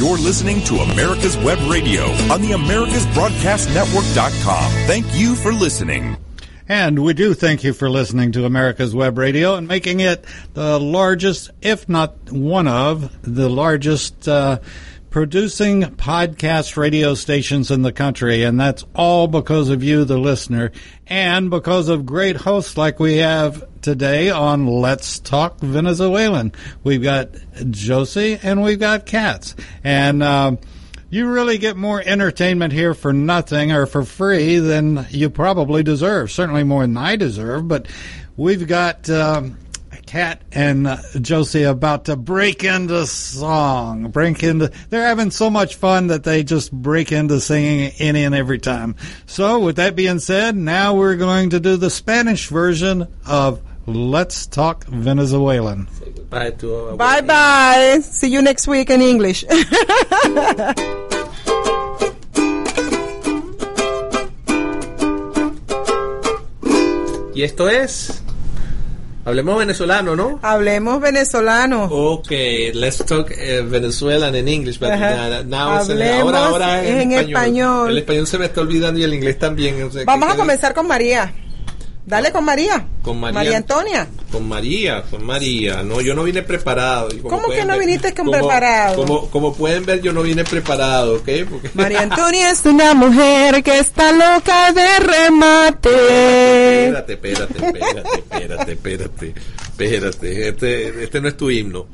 [0.00, 4.72] You're listening to America's Web Radio on the AmericasBroadcastNetwork.com.
[4.86, 6.16] Thank you for listening.
[6.66, 10.24] And we do thank you for listening to America's Web Radio and making it
[10.54, 14.60] the largest, if not one of the largest, uh,
[15.10, 18.42] producing podcast radio stations in the country.
[18.42, 20.72] And that's all because of you, the listener,
[21.08, 26.52] and because of great hosts like we have today on Let's Talk Venezuelan.
[26.84, 27.30] We've got
[27.70, 29.54] Josie and we've got Katz.
[29.84, 30.56] And, uh,
[31.10, 36.30] you really get more entertainment here for nothing or for free than you probably deserve.
[36.30, 37.88] Certainly more than I deserve, but
[38.36, 39.58] we've got um,
[40.06, 44.10] Kat and uh, Josie about to break into song.
[44.10, 44.72] Break into.
[44.88, 48.96] They're having so much fun that they just break into singing any and every time.
[49.26, 54.46] So, with that being said, now we're going to do the Spanish version of Let's
[54.46, 55.88] Talk Venezuelan.
[56.30, 57.98] Bye to Bye bye.
[58.02, 59.44] See you next week in English.
[67.34, 68.22] Y esto es.
[69.24, 70.38] Hablemos venezolano, ¿no?
[70.42, 71.84] Hablemos venezolano.
[71.84, 72.30] Ok,
[72.74, 74.78] let's talk eh, Venezuelan in English.
[74.80, 74.90] But
[75.46, 77.90] now it's in- Hablemos ahora, ahora es en español.
[77.90, 79.82] El español se me está olvidando y el inglés también.
[79.82, 81.32] o sea, Vamos que a comenzar con María.
[82.10, 82.84] Dale con María.
[83.02, 83.34] Con María.
[83.34, 84.08] María Antonia.
[84.32, 85.82] Con María, con María.
[85.82, 87.08] No, yo no vine preparado.
[87.22, 88.96] ¿Cómo que no ver- viniste con como- preparado?
[88.96, 91.28] Como, como pueden ver, yo no vine preparado, ¿ok?
[91.48, 96.86] Porque- María Antonia es una mujer que está loca de remate.
[96.86, 100.48] Espérate, espérate, espérate, espérate, espérate, espérate.
[100.48, 101.86] Este, este no es tu himno.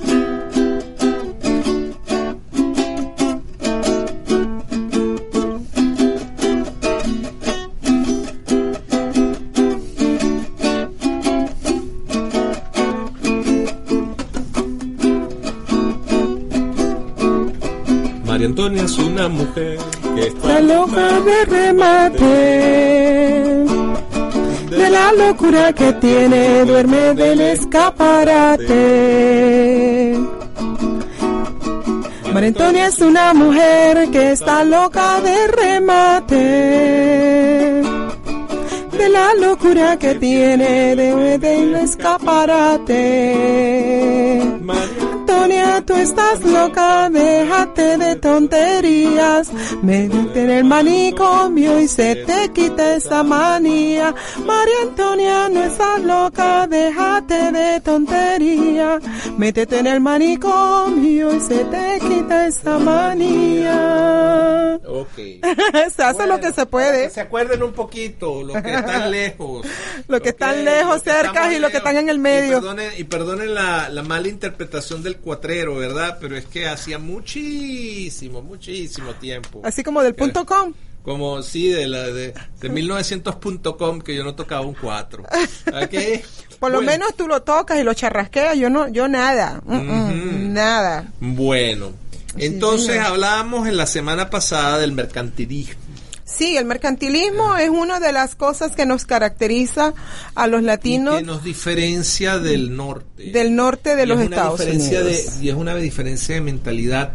[18.59, 19.77] Antonia es una mujer
[20.15, 22.27] que está loca de remate.
[24.71, 28.65] De la locura que tiene, duerme del escaparate.
[32.33, 36.34] María Antonia es una mujer que está loca de remate.
[38.97, 44.46] De la locura que tiene, duerme del escaparate.
[45.86, 49.48] Tú estás loca, déjate de tonterías.
[49.82, 54.12] Métete en el manicomio y se te quita esa manía.
[54.44, 58.98] María Antonia, no estás loca, déjate de tontería.
[59.38, 64.26] Métete en el manicomio y se te quita esa manía.
[64.86, 65.16] Ok.
[65.94, 67.10] se hace lo que se puede.
[67.10, 69.66] Se acuerden un poquito, los que están lejos.
[70.08, 72.58] Los que están lejos, cerca y los que están en el medio.
[72.58, 76.19] Y perdonen, y perdonen la, la mala interpretación del cuatrero, ¿verdad?
[76.20, 79.60] Pero es que hacía muchísimo, muchísimo tiempo.
[79.64, 80.72] Así como del punto com.
[81.03, 85.22] Como, sí, de la de, de 1900.com que yo no tocaba un 4.
[85.22, 85.94] ¿Ok?
[86.59, 86.91] Por lo Bueno.
[86.92, 91.06] menos tú lo tocas y lo charrasqueas, yo no, yo nada, Mm, mm, nada.
[91.20, 91.92] Bueno,
[92.38, 95.81] entonces hablábamos en la semana pasada del mercantilismo.
[96.26, 99.94] Sí, el mercantilismo es una de las cosas que nos caracteriza
[100.34, 103.31] a los y latinos que nos diferencia del norte.
[103.31, 105.38] del norte de Y los es una Estados diferencia Unidos.
[105.38, 107.12] De, y es una diferencia de mentalidad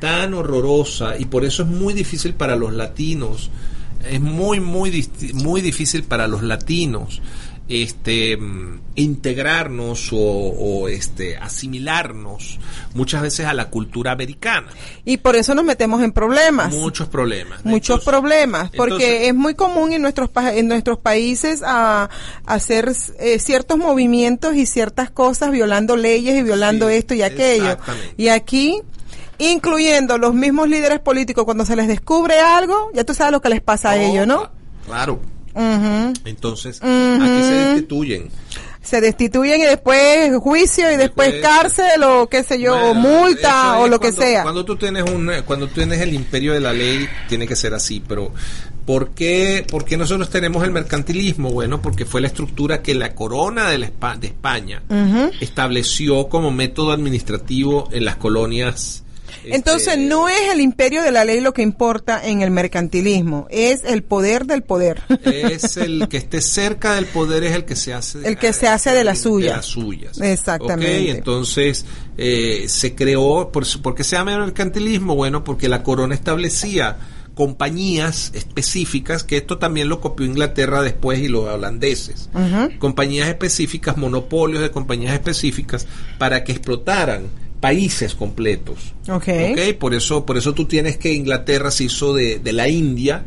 [0.00, 3.50] tan horrorosa y por eso es muy difícil para los latinos.
[4.08, 7.20] Es muy, muy, muy difícil para los latinos
[7.68, 12.58] este mm, integrarnos o, o, este asimilarnos
[12.94, 14.68] muchas veces a la cultura americana
[15.04, 16.72] Y por eso nos metemos en problemas.
[16.72, 21.62] muchos problemas Muchos Entonces- problemas, porque entonces- es muy común en nuestros en nuestros países
[21.64, 22.08] a, a
[22.54, 27.76] hacer eh, ciertos movimientos y ciertas cosas violando leyes y violando Sí, esto y aquello.
[28.16, 28.80] Y aquí,
[29.38, 33.48] incluyendo los mismos líderes políticos, cuando se les descubre algo, ya tú sabes lo que
[33.48, 34.50] les pasa a No, ellos, ¿no?
[34.88, 35.18] cla-
[36.24, 38.28] Entonces, aquí se destituyen.
[38.82, 43.78] Se destituyen y después juicio y después, Después- cárcel o qué sé yo, o multa
[43.80, 44.42] o lo que sea.
[44.44, 47.74] Cuando tú tienes un, cuando tú tienes el imperio de la ley, tiene que ser
[47.74, 48.32] así, pero
[48.84, 51.50] ¿por qué, por qué nosotros tenemos el mercantilismo?
[51.50, 54.82] Bueno, porque fue la estructura que la corona de, la Espa- de España
[55.40, 59.02] estableció como método administrativo en las colonias.
[59.54, 63.46] Entonces este, no es el imperio de la ley lo que importa en el mercantilismo,
[63.50, 65.02] es el poder del poder.
[65.24, 68.68] es el que esté cerca del poder es el que se hace El que se
[68.68, 69.56] hace de las suyas.
[69.56, 71.10] las suyas Exactamente.
[71.12, 71.84] Ok, entonces
[72.18, 75.14] eh, se creó por, su- ¿por qué se llama mercantilismo?
[75.14, 76.96] bueno porque la corona establecía
[77.34, 82.30] compañías específicas que esto también lo copió Inglaterra después y los holandeses
[82.78, 85.86] compañías específicas monopolios de compañías específicas
[86.18, 87.24] para que explotaran
[87.60, 88.94] países completos.
[89.08, 89.28] Ok.
[89.52, 89.76] ¿ok?
[89.78, 93.24] Por eso, por eso tú tienes que Inglaterra se hizo de, de la India,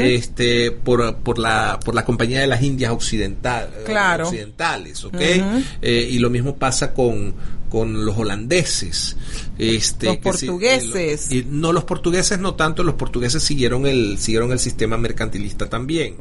[0.00, 4.24] este, por, por la, por la compañía de las Indias occidental, Claro.
[4.28, 5.14] occidentales, ¿ok?
[5.20, 7.34] Eh, y lo mismo pasa con,
[7.74, 9.16] con los holandeses,
[9.58, 11.28] este, Los sí, portugueses.
[11.46, 16.14] no los portugueses no tanto, los portugueses siguieron el, siguieron el sistema mercantilista también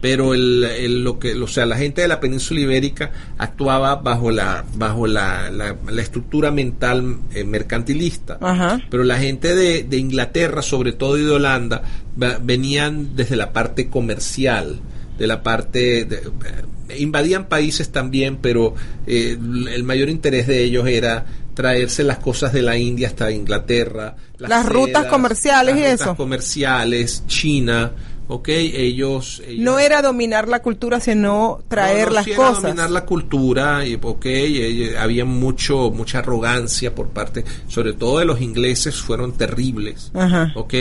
[0.00, 4.32] pero el, el- lo que o sea la gente de la península ibérica actuaba bajo
[4.32, 8.80] la bajo la, la- la estructura mental eh, mercantilista Ajá.
[8.90, 11.82] pero la gente de, de Inglaterra sobre todo y de Holanda
[12.42, 14.80] venían desde la parte comercial
[15.18, 16.16] de la parte de-
[16.88, 18.74] eh, invadían países también pero
[19.06, 19.36] eh,
[19.72, 24.64] el mayor interés de ellos era traerse las cosas de la India hasta Inglaterra Las
[24.66, 26.16] rutas comerciales las y rutas eso.
[26.16, 27.92] comerciales China
[28.28, 32.36] ok ellos, ellos No era dominar la cultura, sino traer no, no, las sí era
[32.48, 32.62] cosas.
[32.62, 34.26] dominar la cultura y ok
[34.98, 40.52] había mucho mucha arrogancia por parte sobre todo de los ingleses fueron terribles Ajá.
[40.54, 40.74] ok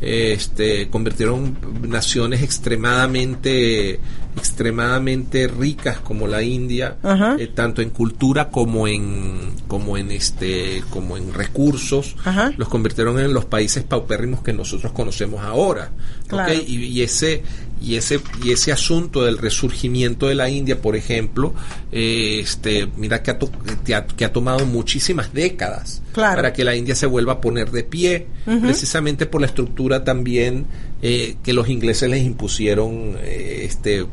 [0.00, 3.98] este convirtieron naciones extremadamente
[4.38, 6.96] extremadamente ricas como la India
[7.38, 12.52] eh, tanto en cultura como en como en este como en recursos Ajá.
[12.56, 15.90] los convirtieron en los países paupérrimos que nosotros conocemos ahora
[16.24, 16.28] ¿ok?
[16.28, 16.52] Claro.
[16.66, 17.42] y, y ese
[17.80, 21.54] y ese y ese asunto del resurgimiento de la India por ejemplo
[21.92, 23.50] eh, este mira que ha, to-
[23.84, 26.36] que ha- que ha tomado muchísimas décadas Claro.
[26.36, 28.26] para que la India se vuelva a poner de pie
[28.62, 30.66] precisamente por la estructura también
[31.02, 34.06] eh, que los ingleses les impusieron eh, este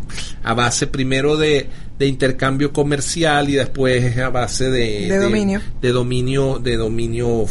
[0.43, 1.67] a base primero de,
[1.97, 5.61] de intercambio comercial y después a base de, De dominio.
[5.81, 7.45] de dominio de dominio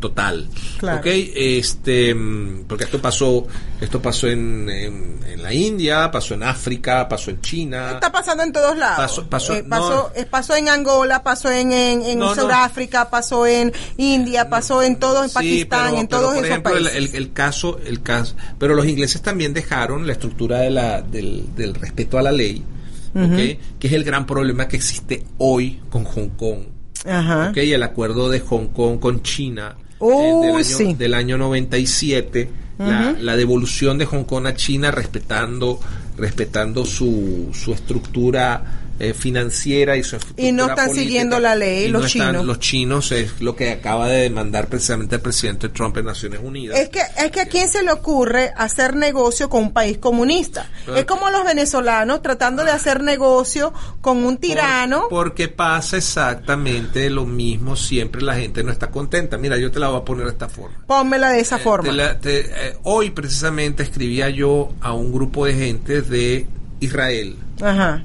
[0.00, 0.48] total
[0.78, 1.02] Claro.
[1.04, 3.46] este mm, porque esto pasó
[3.80, 8.42] esto pasó en, en, en la India pasó en África pasó en China Está pasando
[8.44, 8.96] en todos lados.
[8.96, 10.20] Pasó- pasó- Eh, pasó, no.
[10.20, 12.40] eh, pasó en Angola, pasó en, en, en No, no.
[12.42, 16.44] Sudáfrica, pasó en India, pasó en todo, en Sí, Pakistán, pero- en pero, todos por
[16.44, 17.10] esos ejemplo, el- países.
[17.14, 21.54] El, el caso, el caso, pero los ingleses también dejaron la estructura de la, del,
[21.56, 22.64] del respeto a la ley,
[23.14, 23.36] ¿ok?
[23.78, 26.60] que es el gran problema que existe hoy con Hong Kong.
[27.04, 27.50] Ajá.
[27.50, 27.56] ¿ok?
[27.58, 30.94] Y el acuerdo de Hong Kong con China eh, Uy, del, año, sí.
[30.94, 32.48] del año 97,
[32.78, 35.78] la, la devolución de Hong Kong a China respetando
[36.16, 41.02] respetando su, su estructura eh, financiera y su Y no están política.
[41.04, 42.44] siguiendo la ley, los no chinos.
[42.44, 46.78] los chinos es lo que acaba de demandar precisamente el presidente Trump en Naciones Unidas.
[46.78, 50.66] Es que, es que a quién se le ocurre hacer negocio con un país comunista.
[50.94, 55.08] Es como los venezolanos tratando de hacer negocio con un tirano.
[55.08, 59.38] Por- porque pasa exactamente lo mismo, siempre la gente no está contenta.
[59.38, 60.76] Mira, yo te la voy a poner de esta forma.
[60.86, 61.88] Pónmela de esa Eh, forma.
[61.88, 66.46] te la- te- eh, hoy precisamente escribía yo a un grupo de gente de
[66.80, 68.02] Israel Ajá.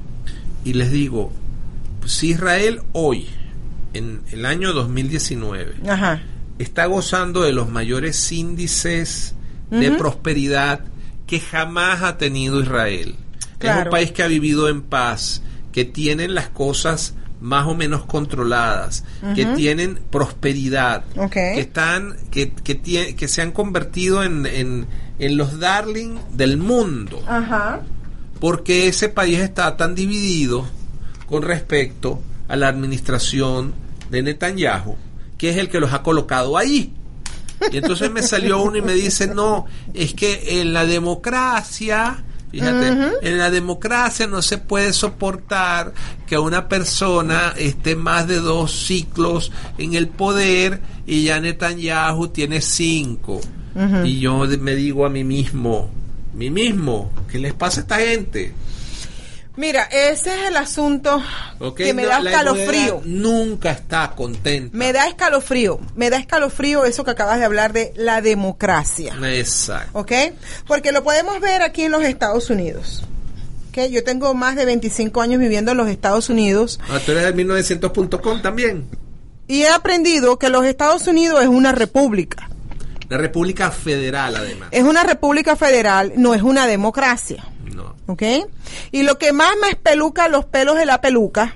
[0.68, 1.32] Y les digo,
[2.04, 3.26] si Israel hoy,
[3.94, 6.20] en el año 2019, Ajá.
[6.58, 9.34] está gozando de los mayores índices
[9.70, 10.80] de prosperidad
[11.26, 13.16] que jamás ha tenido Israel.
[13.60, 15.42] Es un país que ha vivido en paz,
[15.72, 19.04] que tienen las cosas más o menos controladas,
[19.34, 24.86] que tienen prosperidad, que están, que, que, que se han convertido en, en,
[25.18, 27.80] en los darling del mundo Ajá.
[28.40, 30.66] Porque ese país está tan dividido
[31.26, 33.74] con respecto a la administración
[34.10, 34.96] de Netanyahu,
[35.36, 36.92] que es el que los ha colocado ahí.
[37.72, 43.18] Y entonces me salió uno y me dice, no, es que en la democracia, fíjate,
[43.22, 45.92] en la democracia no se puede soportar
[46.26, 52.60] que una persona esté más de dos ciclos en el poder y ya Netanyahu tiene
[52.60, 53.40] cinco.
[54.04, 55.90] Y yo me digo a mí mismo,
[56.38, 58.52] mí mismo, ¿qué les pasa a esta gente?
[59.56, 61.20] Mira, ese es el asunto
[61.76, 63.02] que me No, da escalofrío.
[63.04, 64.76] Nunca está contenta.
[64.76, 65.80] Me da escalofrío.
[65.96, 69.16] Me da escalofrío eso que acabas de hablar de la democracia.
[69.32, 69.98] Exacto.
[69.98, 70.12] ¿Ok?
[70.68, 73.02] Porque lo podemos ver aquí en los Estados Unidos.
[73.70, 73.88] ¿Ok?
[73.90, 77.34] Yo tengo más de 25 años viviendo en los Estados Unidos Ah, tú eres del
[77.34, 78.86] 1900.com también.
[79.48, 82.48] y he aprendido que los Estados Unidos es una república.
[83.08, 84.68] La República Federal, además.
[84.72, 87.44] Es una república federal, no es una democracia.
[87.74, 87.94] No.
[88.06, 88.22] ¿Ok?
[88.92, 91.54] Y lo que más me espeluca los pelos de la peluca,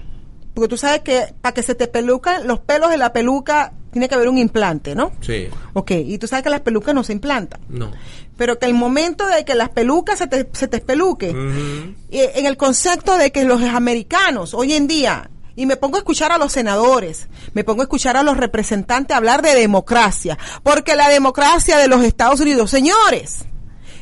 [0.55, 4.09] porque tú sabes que para que se te pelucan los pelos de la peluca tiene
[4.09, 5.13] que haber un implante, ¿no?
[5.21, 5.49] Sí.
[5.75, 7.61] Ok, y tú sabes que las pelucas no se implantan.
[7.69, 7.91] No.
[8.39, 11.95] Pero que el momento de que las pelucas se te, se te espeluquen, Ujú.
[12.11, 16.01] eh, en el concepto de que los americanos hoy en día, y me pongo a
[16.01, 20.97] escuchar a los senadores, me pongo a escuchar a los representantes hablar de democracia, porque
[20.97, 23.45] la democracia de los Estados Unidos, señores,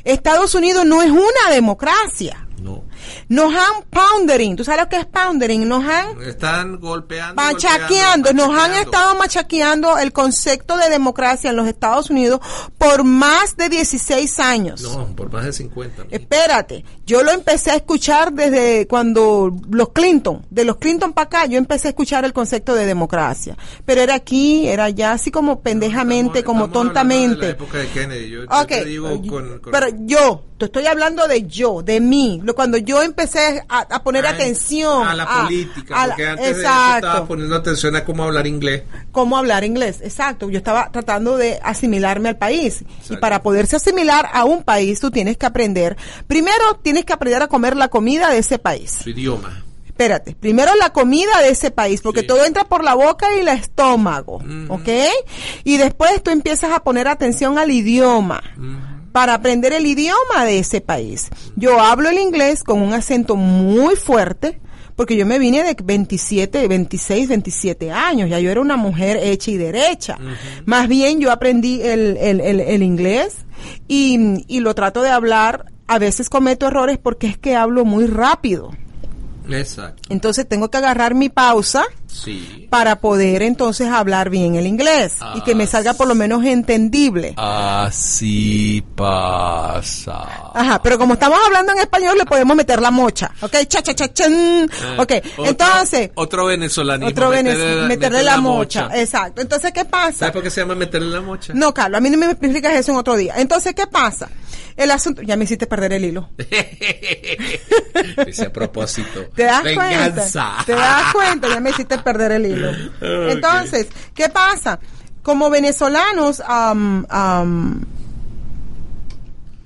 [0.05, 2.47] Estados Unidos no es una democracia.
[3.31, 3.51] No.
[3.51, 5.67] nos han poundering, ¿tú sabes lo que es poundering?
[5.69, 7.35] Nos han Están golpeando.
[7.41, 12.41] machaqueando, nos han estado machaqueando el concepto de democracia en los Estados Unidos
[12.77, 14.83] por más de 16 años.
[14.83, 16.05] No, por más de 50.
[16.05, 16.17] mija.
[16.17, 21.47] Espérate, yo lo empecé a escuchar desde cuando los Clinton, de los Clinton para acá,
[21.47, 23.57] yo empecé a escuchar el concepto de democracia.
[23.85, 27.47] Pero era aquí, era allá, así como pendejamente, Estamos- como estamos hablando de tontamente.
[27.47, 28.31] la época de Kennedy.
[28.31, 32.01] Yo, yo Ok, te digo con, con- pero yo, te estoy hablando de yo, de
[32.01, 33.20] mí, cuando yo empecé
[33.69, 37.27] a, a poner atención a la política, a la- porque antes de eso exacto, estaba
[37.27, 38.83] poniendo atención a cómo hablar inglés.
[39.13, 40.49] cómo hablar inglés, exacto.
[40.51, 42.85] Yo estaba tratando de asimilarme al país.
[43.09, 45.97] Y para poderse asimilar a un país, tú tienes que aprender.
[46.27, 48.99] Primero, tienes que aprender a comer la comida de ese país.
[49.03, 49.65] Su idioma.
[49.87, 52.27] Espérate, primero la comida de ese país, porque Sí.
[52.27, 54.89] todo entra por la boca y el estómago, ¿ok?
[55.65, 58.43] Y después tú empiezas a poner atención al idioma.
[59.13, 61.29] Para aprender el idioma de ese país.
[61.57, 64.61] Yo hablo el inglés con un acento muy fuerte,
[64.97, 69.51] porque yo me vine de 27, 26, 27 años, ya yo era una mujer hecha
[69.51, 70.19] y derecha.
[70.67, 73.47] Más bien yo aprendí el, el, el, el inglés
[73.89, 78.07] y, y lo trato de hablar, a veces cometo errores porque es que hablo muy
[78.07, 78.71] rápido.
[79.53, 80.03] Exacto.
[80.11, 82.67] Entonces tengo que agarrar mi pausa Sí.
[82.71, 87.35] para poder entonces hablar bien el inglés y que me salga por lo menos entendible.
[87.37, 90.51] Así pasa.
[90.55, 93.57] Ajá, pero como estamos hablando en español le podemos meter la mocha, ¿ok?
[93.69, 94.69] Cha, cha, cha, chan.
[94.99, 97.11] Ok, Eh, Otro- entonces, Otro venezolanismo.
[97.11, 98.89] otro meterle venez- la- meterle la mocha.
[98.95, 99.41] Exacto.
[99.41, 100.19] Entonces, ¿qué pasa?
[100.19, 101.53] ¿Sabes por qué se llama meterle la mocha?
[101.55, 103.35] No, Carlos, a mí no me explicas eso en otro día.
[103.37, 104.29] Entonces, ¿qué pasa?
[104.77, 106.31] El asunto, ya me hiciste perder el hilo.
[108.27, 109.27] Ese a propósito.
[109.41, 110.55] ¿Te das Venganza.
[110.57, 110.65] cuenta?
[110.67, 111.49] ¿Te das cuenta?
[111.49, 112.71] Ya me hiciste perder el hilo.
[113.01, 114.79] Entonces, ¿qué pasa?
[115.23, 117.07] Como venezolanos, am,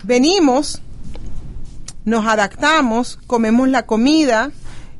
[0.04, 0.80] venimos,
[2.04, 4.50] nos adaptamos, comemos la comida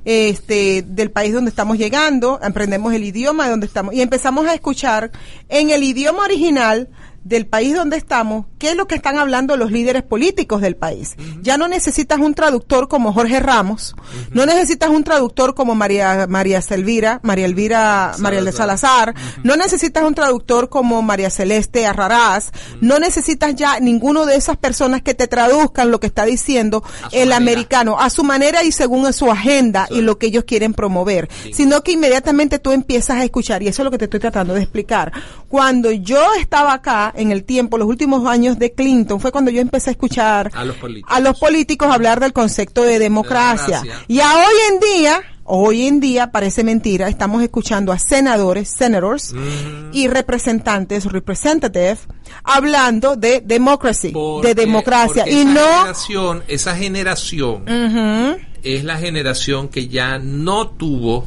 [0.05, 4.55] este del país donde estamos llegando, aprendemos el idioma de donde estamos y empezamos a
[4.55, 5.11] escuchar
[5.49, 6.89] en el idioma original
[7.25, 11.17] del país donde estamos, qué es lo que están hablando los líderes políticos del país.
[11.43, 13.97] Ya no necesitas un traductor como Jorge Ramos,
[14.31, 20.05] no necesitas un traductor como María María Selvira, María Elvira, María de Salazar, no necesitas
[20.05, 25.27] un traductor como María Celeste Arraraz, no necesitas ya ninguno de esas personas que te
[25.27, 27.37] traduzcan lo que está diciendo el manera.
[27.37, 31.83] americano a su manera y según su agenda y lo que ellos quieren promover, sino
[31.83, 34.63] que inmediatamente tú empiezas a escuchar y eso es lo que te estoy tratando de
[34.63, 35.13] explicar.
[35.49, 39.61] Cuando yo estaba acá en el tiempo, los últimos años de Clinton, fue cuando yo
[39.61, 41.17] empecé a escuchar A los políticos.
[41.17, 43.81] a los políticos hablar del concepto de democracia.
[43.83, 44.05] democracia.
[44.09, 49.35] Y a hoy en día, hoy en día parece mentira, estamos escuchando a senadores, senators
[49.93, 51.99] y representantes, representative,
[52.43, 57.65] hablando de democracy, Porque- de democracia y esa no generación, esa generación
[58.63, 61.27] es la generación que ya no tuvo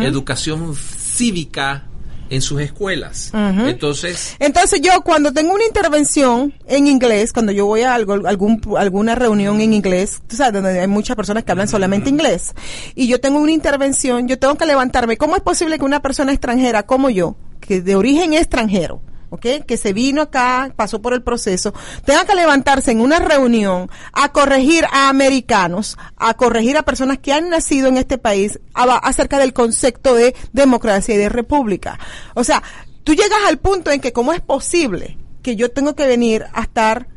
[0.00, 1.86] educación cívica
[2.30, 3.30] en sus escuelas.
[3.34, 8.60] Entonces, Entonces yo cuando tengo una intervención en inglés, cuando yo voy a algo, algún,
[8.76, 12.54] alguna reunión en inglés, tú sabes, donde hay muchas personas que hablan solamente inglés,
[12.94, 15.16] y yo tengo una intervención, yo tengo que levantarme.
[15.16, 19.64] ¿Cómo es posible que una persona extranjera como yo, que de origen extranjero, ¿ok?
[19.66, 24.32] Que se vino acá, pasó por el proceso, tenga que levantarse en una reunión a
[24.32, 29.52] corregir a americanos, a corregir a personas que han nacido en este país acerca del
[29.52, 31.98] concepto de democracia y de república.
[32.34, 32.62] O sea,
[33.04, 36.62] tú llegas al punto en que cómo es posible que yo tengo que venir a
[36.62, 37.08] estar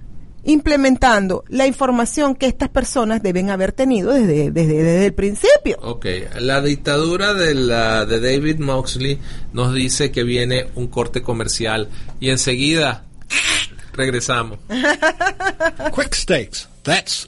[0.44, 5.78] implementando la información que estas personas deben haber tenido desde, desde, desde el principio.
[5.82, 6.06] ok,
[6.40, 9.20] la dictadura de, la, de David Moxley
[9.54, 13.04] nos dice que viene un corte comercial y enseguida
[13.94, 14.60] regresamos.
[15.96, 16.68] Quick Stakes.
[16.84, 17.28] That's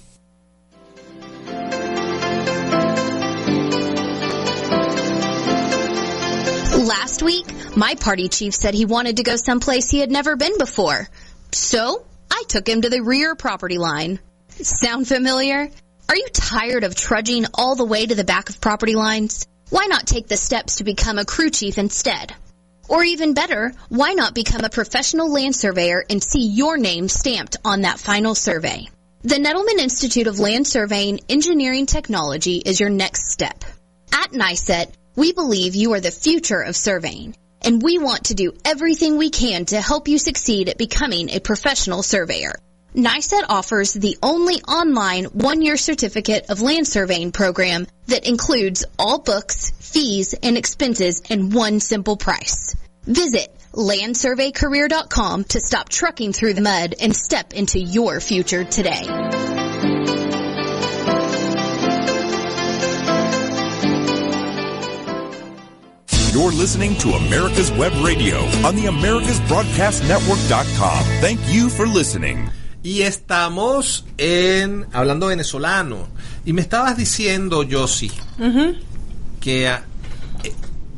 [6.91, 7.45] Last week,
[7.77, 11.07] my party chief said he wanted to go someplace he had never been before.
[11.53, 14.19] So, I took him to the rear property line.
[14.49, 15.69] Sound familiar?
[16.09, 19.47] Are you tired of trudging all the way to the back of property lines?
[19.69, 22.33] Why not take the steps to become a crew chief instead?
[22.89, 27.55] Or even better, why not become a professional land surveyor and see your name stamped
[27.63, 28.89] on that final survey?
[29.21, 33.63] The Nettleman Institute of Land Surveying Engineering Technology is your next step.
[34.11, 38.53] At NICET, we believe you are the future of surveying, and we want to do
[38.65, 42.53] everything we can to help you succeed at becoming a professional surveyor.
[42.95, 49.69] NICET offers the only online one-year certificate of land surveying program that includes all books,
[49.79, 52.75] fees, and expenses in one simple price.
[53.03, 59.05] Visit landsurveycareer.com to stop trucking through the mud and step into your future today.
[66.33, 71.03] You're listening to America's Web Radio on the AmericasBroadcastNetwork.com.
[71.21, 72.49] Thank you for listening.
[72.83, 76.07] Y estamos en hablando venezolano.
[76.45, 78.11] Y me estabas diciendo, Yossi,
[79.41, 79.83] que ah,
[80.43, 80.53] eh,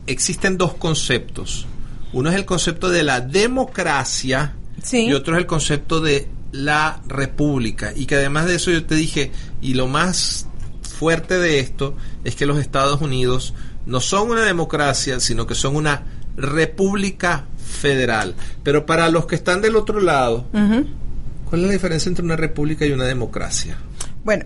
[0.08, 1.66] existen dos conceptos.
[2.13, 5.08] Uno es el concepto de la democracia Sí.
[5.08, 7.92] y otro es el concepto de la república.
[7.96, 10.46] Y que además de eso yo te dije, y lo más
[11.00, 13.54] fuerte de esto es que los Estados Unidos
[13.86, 16.04] no son una democracia, sino que son una
[16.38, 18.36] república federal.
[18.63, 22.86] Pero para los que están del otro lado, ¿cuál es la diferencia entre una república
[22.86, 23.78] y una democracia?
[24.24, 24.46] Bueno,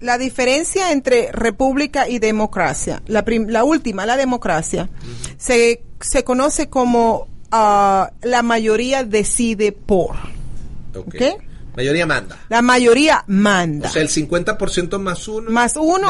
[0.00, 4.88] la diferencia entre república y democracia, la, prim- la última, la democracia,
[5.38, 10.16] se, se conoce como ah, la mayoría decide por.
[10.94, 11.06] Ok.
[11.08, 11.22] ¿Ok?
[11.76, 12.38] Mayoría manda.
[12.48, 13.88] La mayoría manda.
[13.88, 15.50] O sea, el 50% más uno.
[15.50, 16.08] más uno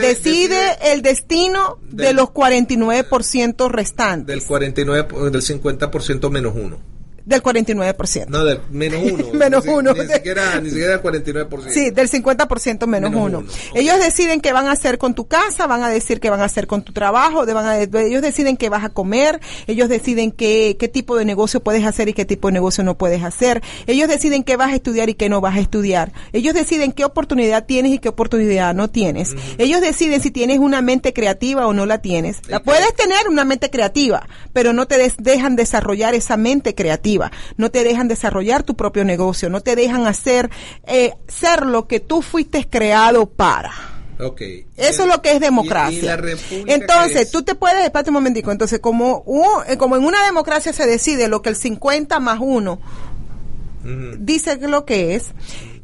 [0.00, 0.58] decide,
[0.92, 4.26] el destino de los 49% restantes.
[4.26, 6.78] del 49, po- del 50% menos uno.
[7.26, 8.26] Del 49%.
[8.28, 9.32] No, del menos uno.
[9.34, 9.92] Menos Ni uno.
[9.92, 11.68] Ni siquiera, ni siquiera el 49%.
[11.70, 13.44] Sí, del 50% menos, Menos uno.
[13.74, 16.44] Ellos deciden qué van a hacer con tu casa, van a decir qué van a
[16.44, 20.30] hacer con tu trabajo, de- van a- ellos deciden qué vas a comer, ellos deciden
[20.30, 23.60] qué, qué tipo de negocio puedes hacer y qué tipo de negocio no puedes hacer,
[23.88, 27.04] ellos deciden qué vas a estudiar y qué no vas a estudiar, ellos deciden qué
[27.04, 31.72] oportunidad tienes y qué oportunidad no tienes, ellos deciden si tienes una mente creativa o
[31.72, 32.38] no la tienes.
[32.48, 37.15] La puedes tener una mente creativa, pero no te des- dejan desarrollar esa mente creativa,
[37.56, 40.50] no te dejan desarrollar tu propio negocio, no te dejan hacer,
[40.86, 43.72] eh, ser lo que tú fuiste creado para.
[44.18, 44.40] Ok.
[44.76, 45.94] Eso es lo que es democracia.
[45.98, 49.44] Y, y la república entonces, es- tú te puedes, espérate un momentico, entonces como, un-
[49.68, 52.80] eh, como en una democracia se decide lo que el 50 más uno
[53.84, 54.16] Ujú.
[54.18, 55.26] dice que lo que es,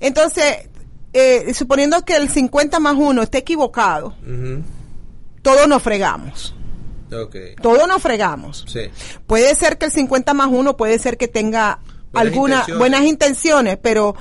[0.00, 0.68] entonces,
[1.12, 4.14] eh, suponiendo que el 50 más uno esté equivocado,
[5.42, 6.54] todos nos fregamos.
[7.12, 7.37] Ok.
[7.61, 8.64] Todos nos fregamos.
[8.68, 8.81] Sí.
[9.27, 11.79] Puede ser que el 50 más uno puede ser que tenga
[12.12, 14.14] algunas buenas intenciones, pero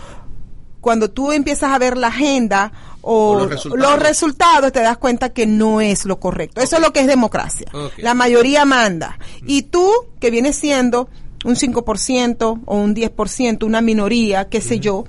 [0.80, 4.72] cuando tú empiezas a ver la agenda o, O los los, resultados.
[4.72, 6.62] te das cuenta que no es lo correcto.
[6.62, 7.68] Eso es lo que es democracia.
[7.98, 9.18] La mayoría manda.
[9.46, 11.10] Y tú, que vienes siendo
[11.44, 15.04] un 5% o un 10%, una minoría, qué sé yo.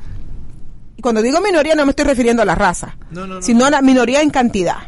[0.96, 3.42] Y cuando digo minoría no me estoy refiriendo a la raza, No, no, no.
[3.42, 4.78] sino a la minoría en cantidad.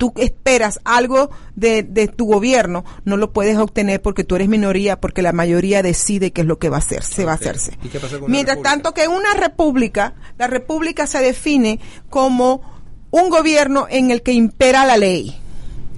[0.00, 4.98] Tú esperas algo de, de tu gobierno, no lo puedes obtener porque tú eres minoría,
[4.98, 7.78] porque la mayoría decide qué es lo que va a hacer, se va a hacerse.
[7.84, 12.62] ¿Y qué pasa con Mientras tanto que una república, la república se define como
[13.10, 15.38] un gobierno en el que impera la ley.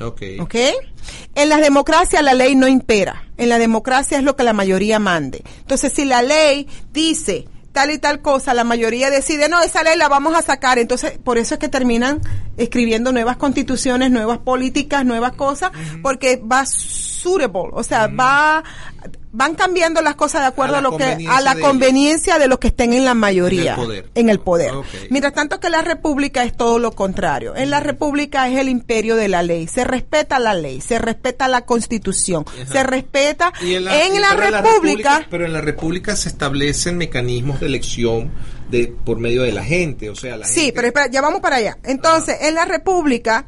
[0.01, 0.23] Ok.
[0.41, 0.57] ¿Ok?
[1.37, 3.29] En las democracias la ley no impera.
[3.37, 5.45] En la democracia es lo que la mayoría mande.
[5.61, 9.97] Entonces, si la ley dice tal y tal cosa, la mayoría decide, no, esa ley
[9.97, 10.79] la vamos a sacar.
[10.79, 12.21] Entonces, por eso es que terminan
[12.57, 18.65] escribiendo nuevas constituciones, nuevas políticas, nuevas cosas, porque va suitable, o sea, va
[19.35, 21.69] van cambiando las cosas de acuerdo A lo que a la de ellos.
[21.71, 24.11] conveniencia de los que estén en la mayoría En el poder.
[24.15, 24.73] en el poder.
[25.11, 27.57] Mientras tanto que la república es todo lo contrario.
[27.57, 29.67] En la república es el imperio de la ley.
[29.69, 35.27] Se respeta la ley, se respeta la constitución, se respeta Y en la, república.
[35.31, 38.31] pero en la república se establecen mecanismos de elección
[38.73, 41.41] de por medio de la gente, o sea, la Sí, gente- pero espera, ya vamos
[41.41, 41.79] para allá.
[41.85, 43.47] Entonces, en la república,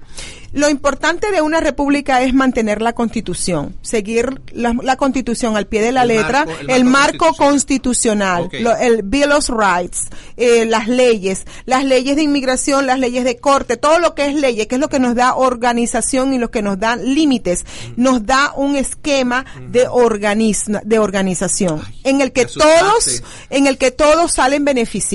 [0.53, 5.83] lo importante de una república es mantener la constitución, seguir la, la constitución al pie
[5.83, 10.03] de la El letra, marco- el el marco marco constitucional, lo- el Bill of Rights,
[10.37, 14.35] eh, las leyes, las leyes de inmigración, las leyes de corte, todo lo que es
[14.37, 17.65] leyes, que es lo que nos da organización y lo que nos da límites,
[17.97, 23.91] nos da un esquema de, organiz- de organización en el que todos, en el que
[23.91, 25.14] todos salen beneficiados.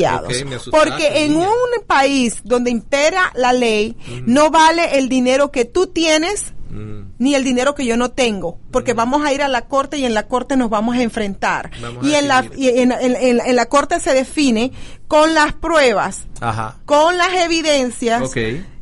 [0.71, 1.47] Porque en niña.
[1.47, 7.13] un país donde impera la ley, no vale el dinero que tú tienes Mm.
[7.17, 10.05] ni el dinero que yo no tengo, porque vamos a ir a la corte y
[10.05, 11.71] en la corte nos vamos a enfrentar.
[11.81, 14.71] Vamos a y en la, y en, en- en- en la corte se define
[15.07, 16.77] con las pruebas, Ajá.
[16.85, 18.21] con las evidencias,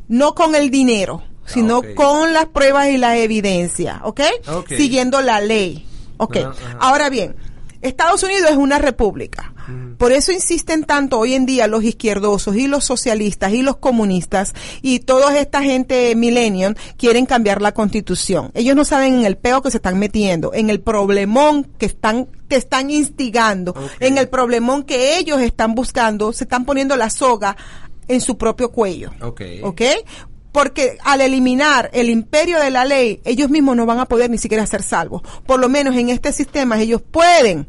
[0.06, 1.94] no con el dinero, sino ok.
[1.94, 4.20] con las pruebas y la evidencia, ¿ok?
[4.52, 4.68] Ok.
[4.76, 5.86] Siguiendo la ley,
[6.18, 6.36] ¿ok?
[6.80, 7.36] Ahora bien,
[7.80, 9.52] Estados Unidos es una república.
[9.98, 14.54] Por eso insisten tanto hoy en día los izquierdosos y los socialistas y los comunistas
[14.80, 18.50] y toda esta gente millennium quieren cambiar la constitución.
[18.54, 22.28] Ellos no saben en el peo que se están metiendo, en el problemón que están
[22.48, 27.56] que están instigando, en el problemón que ellos están buscando, se están poniendo la soga
[28.08, 29.10] en su propio cuello.
[29.20, 29.42] Ok.
[29.62, 29.82] ¿Ok?
[30.52, 34.38] Porque al eliminar el imperio de la ley, ellos mismos no van a poder ni
[34.38, 35.22] siquiera ser salvos.
[35.46, 37.66] Por lo menos en este sistema ellos pueden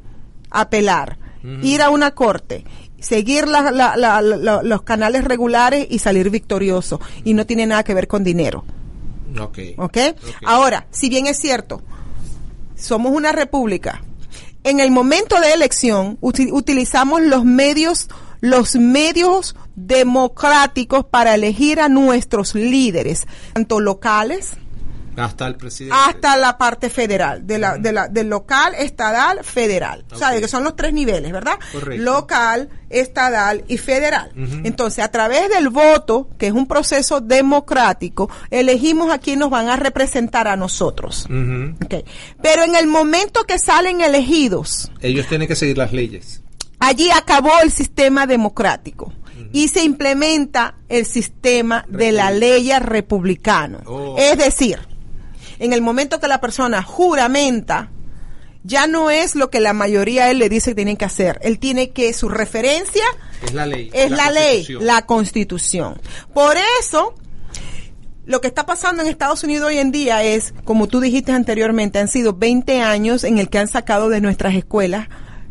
[0.49, 1.17] apelar,
[1.61, 2.65] ir a una corte,
[2.99, 6.99] seguir la- la- la- la- los canales regulares y salir victorioso.
[7.23, 8.63] Y no tiene nada que ver con dinero.
[9.39, 9.59] Ok.
[9.77, 9.97] ¿Ok?
[10.45, 11.81] Ahora, si bien es cierto,
[12.75, 14.01] somos una república,
[14.63, 18.09] en el momento de elección uti- utilizamos los medios,
[18.41, 24.51] los medios democráticos para elegir a nuestros líderes, tanto locales
[25.15, 25.95] Hasta el presidente.
[26.07, 30.05] hasta la parte federal, de la, de la, del local, estadal, federal.
[30.11, 31.59] O sea, que son los tres niveles, ¿verdad?
[31.73, 32.01] Correcto.
[32.03, 34.31] Local, estadal y federal.
[34.63, 39.67] Entonces, a través del voto, que es un proceso democrático, elegimos a quien nos van
[39.69, 41.25] a representar a nosotros.
[41.25, 41.75] Ujú.
[41.83, 42.05] Ok.
[42.41, 46.41] Pero en el momento que salen elegidos, Ellos tienen que seguir las leyes.
[46.79, 49.13] Allí acabó el sistema democrático.
[49.51, 53.79] Y se implementa el sistema de la ley republicano.
[53.87, 54.15] Oh.
[54.17, 54.77] Es decir,
[55.57, 57.89] en el momento que la persona juramenta,
[58.63, 61.39] ya no es lo que la mayoría a él le dice que tienen que hacer.
[61.41, 63.03] Él tiene que, su referencia
[63.43, 63.89] Es la ley.
[63.93, 64.85] es la, ley, Constitución.
[64.85, 66.01] la constitución.
[66.33, 67.15] Por eso,
[68.25, 71.99] lo que está pasando en Estados Unidos hoy en día es, como tú dijiste anteriormente,
[71.99, 75.07] han sido 20 años en el que han sacado de nuestras escuelas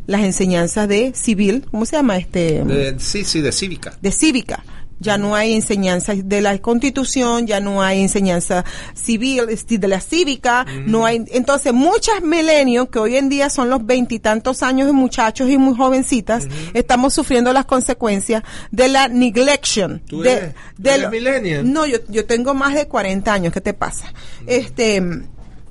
[0.08, 2.64] las enseñanzas de civil, ¿cómo se llama este?
[2.64, 3.92] De- sí, sí, de cívica.
[4.02, 4.64] de cívica.
[5.00, 10.66] Ya no hay enseñanza de la constitución, ya no hay enseñanza civil, de la cívica,
[10.86, 15.48] no hay, entonces muchas milenios que hoy en día son los veintitantos años de muchachos
[15.50, 18.42] y muy jovencitas, estamos sufriendo las consecuencias
[18.72, 20.00] de la neglection.
[20.04, 21.72] ¿Tú de, eres- tú de eres lo- millennial?
[21.72, 24.12] No, yo, yo tengo más de 40 años, ¿qué te pasa?
[24.48, 25.00] Este,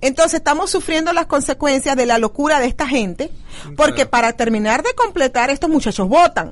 [0.01, 3.31] entonces estamos sufriendo las consecuencias de la locura de esta gente,
[3.75, 4.09] porque Claro.
[4.11, 6.51] para terminar de completar estos muchachos votan.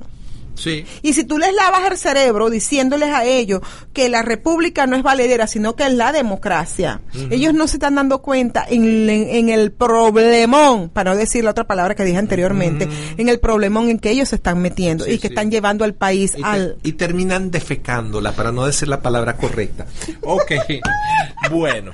[0.56, 0.84] Sí.
[1.02, 3.60] Y si tú les lavas el cerebro diciéndoles a ellos
[3.92, 7.94] que la república no es valedera, sino que es la democracia, ellos no se están
[7.94, 12.18] dando cuenta en, en- en el problemón, para no decir la otra palabra que dije
[12.18, 15.34] anteriormente, en el problemón en que ellos se están metiendo Sí, y que sí.
[15.34, 16.76] están llevando al país Y, te- al...
[16.82, 19.86] y terminan defecándola, para no decir la palabra correcta.
[20.22, 20.52] Ok.
[21.50, 21.92] bueno.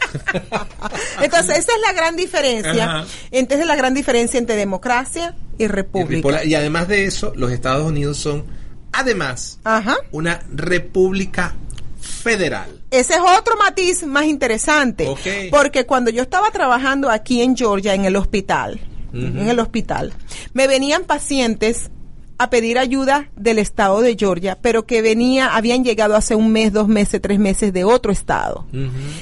[1.21, 2.85] Entonces, esa es la gran diferencia.
[2.85, 3.05] Ajá.
[3.31, 6.45] Entonces, es la gran diferencia entre democracia y Y república.
[6.45, 8.45] Y además de eso, los Estados Unidos son,
[8.93, 9.97] además, Ajá.
[10.11, 11.55] una república
[12.01, 12.83] federal.
[12.91, 15.09] Ese es otro matiz más interesante.
[15.51, 18.81] Porque cuando yo estaba trabajando aquí en Georgia, en el hospital,
[19.13, 20.13] en el hospital,
[20.53, 21.91] me venían pacientes
[22.39, 26.73] a pedir ayuda del estado de Georgia, pero que venía, habían llegado hace un mes,
[26.73, 28.67] dos meses, tres meses de otro estado.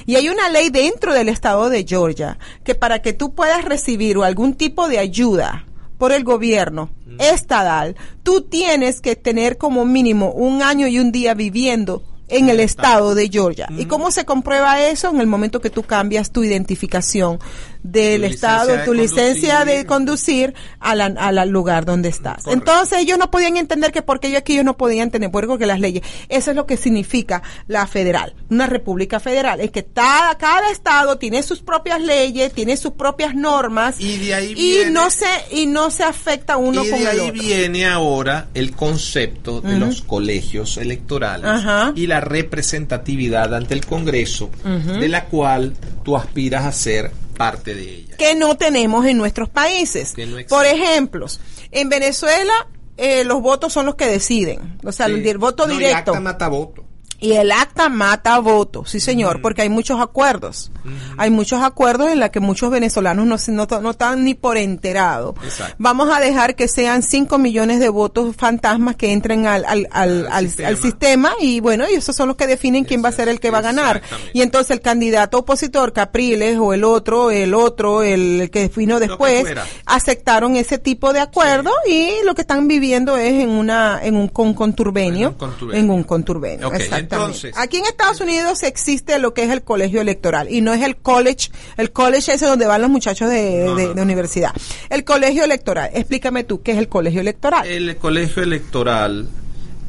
[0.07, 4.17] Y hay una ley dentro del estado de Georgia que para que tú puedas recibir
[4.17, 5.67] o algún tipo de ayuda
[6.01, 11.35] por el gobierno estatal, tú tienes que tener como mínimo un año y un día
[11.35, 13.69] viviendo en el estado de Georgia.
[13.77, 15.11] ¿Y cómo se comprueba eso?
[15.11, 17.39] En el momento que tú cambias tu identificación
[17.83, 20.55] del Tu estado, de tu licencia de conducir.
[20.81, 22.45] al, al lugar donde estás.
[22.45, 22.53] Correcto.
[22.53, 25.81] Entonces ellos no podían entender que porque ellos aquí ellos no podían tener porque las
[25.81, 26.03] leyes.
[26.29, 29.61] Eso es lo que significa la federal, una república federal.
[29.61, 34.35] Es que cada, cada estado tiene sus propias leyes, tiene sus propias normas Y de
[34.35, 37.21] ahí y viene- no se y no se afecta uno y con de el ahí
[37.31, 37.33] otro.
[37.43, 41.51] viene ahora el concepto de los colegios electorales
[41.95, 47.83] y la representatividad ante el Congreso, de la cual tú aspiras a ser parte de
[47.83, 48.17] ella.
[48.17, 50.13] que no tenemos en nuestros países.
[50.13, 50.55] Que no existe.
[50.55, 51.27] Por ejemplo,
[51.71, 52.53] en Venezuela
[52.97, 55.13] eh, los votos son los que deciden, o sea, Sí.
[55.27, 56.11] el, voto No, y directo.
[56.13, 56.85] acta mata voto.
[57.21, 60.71] Y el acta mata voto, sí señor, porque hay muchos acuerdos.
[61.19, 65.35] Hay muchos acuerdos en los que muchos venezolanos no, no, no están ni por enterado.
[65.45, 65.75] Exacto.
[65.79, 70.27] Vamos a dejar que sean 5 millones de votos fantasmas que entren al, al, al,
[70.31, 70.69] Al sistema.
[70.69, 73.41] al sistema y bueno, y esos son los que definen quién va a ser el
[73.41, 74.03] que va a ganar.
[74.33, 79.45] Y entonces el candidato opositor, Capriles, o el otro, el otro, el, que vino después,
[79.85, 84.29] aceptaron ese tipo de acuerdo y lo que están viviendo es en una, en un
[84.29, 85.29] con, conturbenio.
[85.29, 85.81] En un conturbenio.
[85.81, 86.71] En un conturbenio.
[87.17, 90.83] Entonces- Aquí en Estados Unidos existe lo que es el colegio electoral y no es
[90.83, 94.53] el college, el college es donde van los muchachos de, No, de- no, de universidad.
[94.89, 97.67] El colegio electoral, explícame tú, ¿qué es el colegio electoral?
[97.67, 99.29] El colegio electoral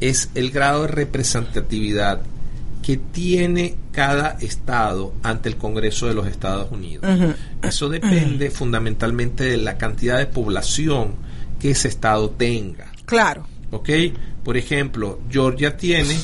[0.00, 2.20] es el grado de representatividad
[2.82, 7.04] que tiene cada estado ante el Congreso de los Estados Unidos.
[7.62, 11.14] Eso depende fundamentalmente de la cantidad de población
[11.60, 12.90] que ese estado tenga.
[13.04, 13.46] Claro.
[13.70, 13.88] ¿Ok?
[14.42, 16.18] Por ejemplo, Georgia tiene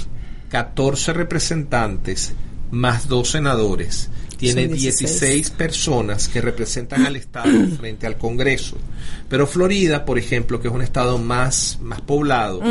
[0.48, 2.32] 14 representantes
[2.70, 4.10] más dos senadores.
[4.36, 4.98] Tiene Son 16.
[4.98, 8.76] 16 personas que representan al Estado frente al Congreso.
[9.28, 12.62] Pero Florida, por ejemplo, que es un estado más, más poblado,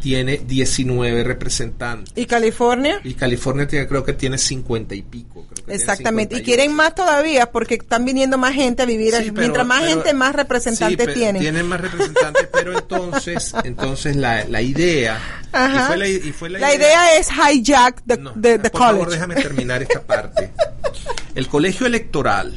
[0.00, 2.12] tiene 19 representantes.
[2.16, 3.00] ¿Y California?
[3.04, 5.44] Y California tiene- creo que tiene 50 y pico.
[5.52, 6.36] creo que Exactamente.
[6.36, 6.44] Y 58.
[6.44, 9.10] quieren más todavía porque están viniendo más gente a vivir.
[9.10, 9.30] Sí, allí.
[9.30, 11.42] pero- Mientras más pero- gente, más representantes tienen.
[11.42, 15.18] Tienen más representantes, pero entonces, entonces la, la idea.
[15.52, 15.82] Ajá.
[15.82, 18.80] Y fue la, y fue la La idea es hijack the, No, the- the por
[18.80, 19.14] favor, college.
[19.16, 20.50] déjame terminar esta parte.
[21.34, 22.54] El colegio electoral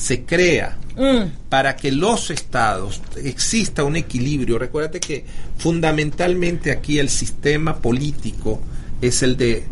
[0.00, 1.48] se crea Mm.
[1.48, 4.58] para que los estados exista un equilibrio.
[4.58, 5.24] Recuérdate que
[5.56, 8.60] fundamentalmente aquí el sistema político
[9.00, 9.64] es el de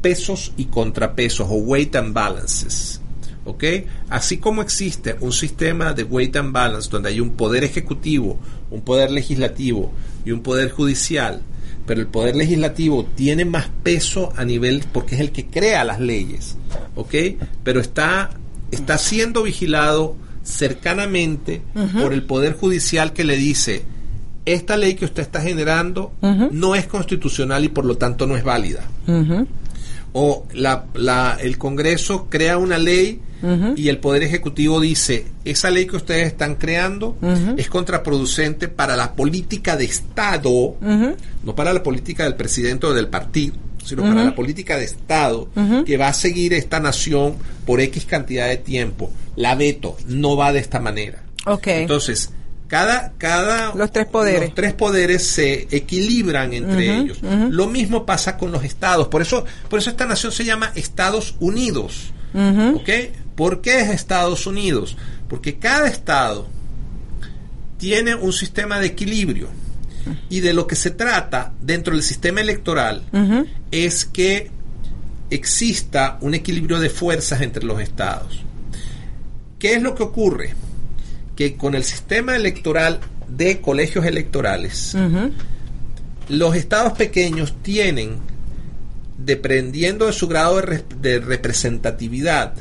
[0.00, 3.00] pesos y contrapesos o weight and balances.
[3.44, 3.64] ¿Ok?
[4.10, 8.38] Así como existe un sistema de weight and balance donde hay un poder ejecutivo,
[8.70, 9.90] un poder legislativo
[10.24, 11.40] y un poder judicial,
[11.86, 15.98] pero el poder legislativo tiene más peso a nivel porque es el que crea las
[16.00, 16.56] leyes,
[16.94, 17.14] ¿ok?
[17.64, 18.30] Pero está
[18.70, 21.62] está siendo vigilado cercanamente
[22.02, 23.82] por el poder judicial que le dice
[24.46, 26.12] esta ley que usted está generando
[26.52, 28.80] no es constitucional y por lo tanto no es válida
[30.12, 33.20] o la, la- el Congreso crea una ley
[33.76, 37.16] y el Poder Ejecutivo dice, esa ley que ustedes están creando
[37.58, 40.76] es contraproducente para la política de Estado,
[41.42, 45.48] no para la política del presidente o del partido, sino para la política de Estado
[45.84, 49.10] que va a seguir esta nación por X cantidad de tiempo.
[49.36, 51.22] La veto no va de esta manera.
[51.46, 51.66] Ok.
[51.68, 52.30] Entonces,
[52.68, 54.42] cada, cada Los tres poderes.
[54.42, 57.18] los tres poderes se equilibran entre ellos.
[57.22, 59.08] Lo mismo pasa con los estados.
[59.08, 62.12] Por eso, por eso esta nación se llama Estados Unidos.
[62.74, 62.88] ¿Ok?
[63.34, 64.96] ¿Por qué es Estados Unidos?
[65.28, 66.46] Porque cada estado
[67.78, 69.48] tiene un sistema de equilibrio.
[70.28, 73.02] Y de lo que se trata dentro del sistema electoral
[73.70, 74.50] es que
[75.30, 78.42] exista un equilibrio de fuerzas entre los estados.
[79.58, 80.54] ¿Qué es lo que ocurre?
[81.36, 84.94] Que con el sistema electoral de colegios electorales,
[86.28, 88.16] los estados pequeños tienen,
[89.18, 92.54] dependiendo de su grado de, re- de representatividad,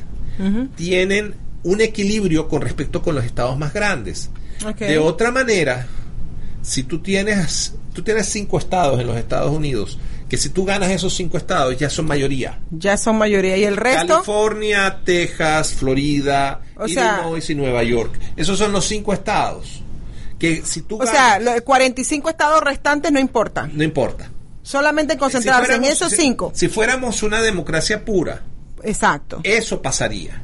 [0.76, 4.30] tienen un equilibrio con respecto con los estados más grandes.
[4.88, 5.88] De otra manera,
[6.62, 10.90] si tú tienes, tú tienes cinco estados en los Estados Unidos, que si tú ganas
[10.92, 12.60] esos cinco estados ya son mayoría.
[12.72, 13.58] Ya son mayoría.
[13.58, 14.08] ¿Y el resto?
[14.16, 18.20] California, Texas, Florida, O sea- Illinois y Nueva York.
[18.36, 19.82] Esos son los cinco estados.
[20.38, 23.72] Que si tú O ganas, sea, los 45 estados restantes no importan.
[23.76, 24.30] no importa.
[24.62, 26.52] Solamente concentrarse en fuéramos- esos si- cinco.
[26.54, 28.44] Si fuéramos una democracia pura,
[28.84, 29.42] Exacto.
[29.44, 30.44] eso pasaría.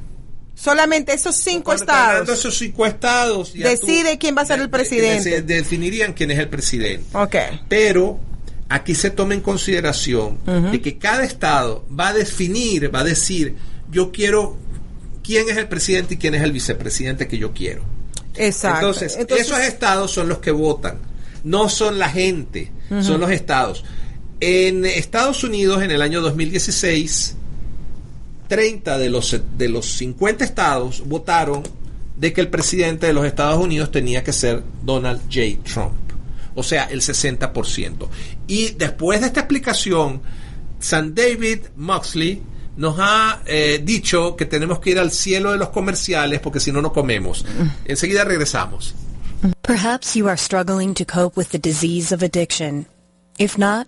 [0.56, 2.30] Solamente esos cinco estados.
[2.30, 5.30] esos cinco estados, Decide quién va a ser el de- de- presidente.
[5.30, 7.06] de- definirían quién es el presidente.
[7.18, 7.36] Ok.
[7.68, 8.20] Pero
[8.70, 10.40] aquí se toma en consideración
[10.72, 13.56] de que cada estado va a definir, va a decir,
[13.92, 14.58] yo quiero
[15.24, 17.84] quién es el presidente y quién es el vicepresidente que yo quiero.
[18.36, 18.80] Exacto.
[18.88, 21.00] Entonces, esos estados son los que votan,
[21.44, 23.84] no son la gente, son los estados.
[24.40, 27.36] En Estados Unidos, en el año 2016,
[28.48, 31.64] 30 de los, de los 50 estados votaron
[32.16, 35.62] de que el presidente de los Estados Unidos tenía que ser Donald J.
[35.64, 35.94] Trump.
[36.56, 38.08] O sea, el 60%.
[38.48, 40.22] Y después de esta explicación,
[40.80, 42.42] San David Moxley
[42.78, 46.72] nos ha eh, dicho que tenemos que ir al cielo de los comerciales porque si
[46.72, 47.46] no, no comemos.
[47.86, 48.96] Enseguida regresamos.
[49.62, 52.86] Perhaps you are struggling to cope with the disease of addiction.
[53.38, 53.88] If not,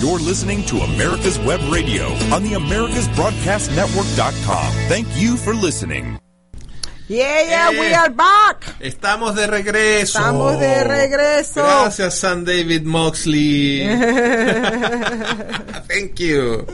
[0.00, 4.72] You're listening to America's Web Radio on the AmericasBroadcastNetwork.com.
[4.88, 6.18] Thank you for listening.
[7.08, 7.80] Yeah, yeah, Eh.
[7.80, 8.64] we are back.
[8.80, 10.18] Estamos de regreso.
[10.18, 11.62] Estamos de regreso.
[11.62, 13.80] Gracias, San David Moxley.
[15.88, 16.64] Thank you.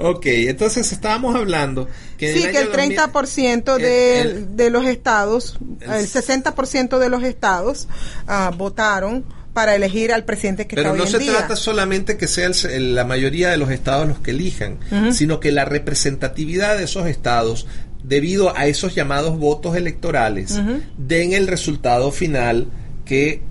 [0.00, 4.70] Ok, entonces estábamos hablando que Sí, el que el 2000 30% de, el- el- de
[4.70, 7.88] los estados, el- el 60% de los estados
[8.26, 9.24] ah, votaron
[9.58, 11.32] para elegir al presidente que Pero está no hoy se en día.
[11.38, 14.78] trata solamente que sea el- la mayoría de los estados los que elijan,
[15.12, 17.66] sino que la representatividad de esos estados,
[18.04, 20.60] debido a esos llamados votos electorales,
[20.96, 22.68] den el resultado final
[23.04, 23.42] que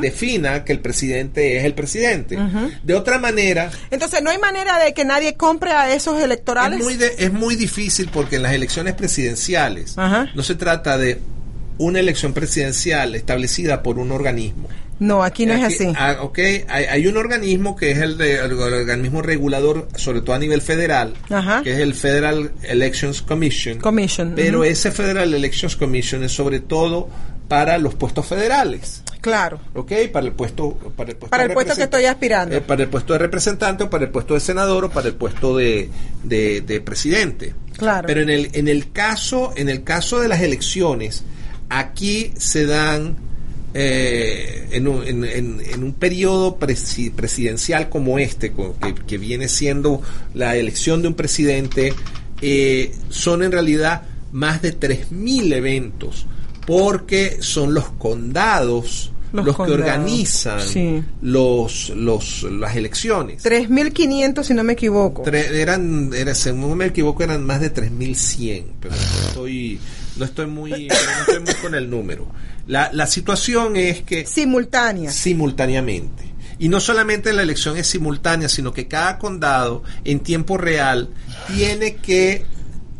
[0.00, 2.38] defina, que el presidente es el presidente.
[2.82, 6.80] De otra manera, Entonces, no hay manera de que nadie compre a esos electorales.
[6.80, 11.18] es muy, de- es muy difícil porque en las elecciones presidenciales no se trata de
[11.80, 14.68] una elección presidencial establecida por un organismo.
[14.98, 15.90] No, aquí no es así.
[15.96, 16.38] ah, ok,
[16.68, 20.60] hay, hay un organismo que es el, de, el organismo regulador, sobre todo a nivel
[20.60, 21.62] federal, Ajá.
[21.62, 23.78] que es el Federal Elections Commission.
[23.78, 27.08] Commission, Pero ese Federal Elections Commission es sobre todo
[27.48, 29.02] para los puestos federales.
[29.22, 29.58] Claro.
[29.74, 29.90] ¿ok?
[30.12, 32.54] Para el puesto, para el puesto, Para el puesto que estoy aspirando.
[32.54, 35.14] eh, para el puesto de representante o para el puesto de senador o para el
[35.14, 35.88] puesto de,
[36.24, 37.54] de- de presidente.
[37.78, 38.06] Claro.
[38.06, 41.24] Pero en el, en el caso, en el caso de las elecciones,
[41.70, 43.16] aquí se dan
[43.72, 49.48] eh, en, un, en- en- en un periodo presi- presidencial como este, que, que viene
[49.48, 50.02] siendo
[50.34, 51.94] la elección de un presidente,
[52.42, 54.02] eh, son en realidad
[54.32, 56.26] más de 3.000 eventos,
[56.66, 61.02] porque son los condados Los los, que organizan sí.
[61.22, 63.44] los, los, las elecciones.
[63.44, 65.22] 3.500, si no me equivoco.
[65.24, 68.94] Tre- eran, era, si no me equivoco, eran más de 3.100, pero
[69.28, 69.78] estoy,
[70.20, 72.28] no estoy muy, no estoy muy con el número.
[72.68, 75.14] La, la situación es que Simultáneas.
[75.14, 76.30] simultáneamente.
[76.58, 81.08] Y no solamente la elección es simultánea, sino que cada condado en tiempo real
[81.48, 82.44] tiene que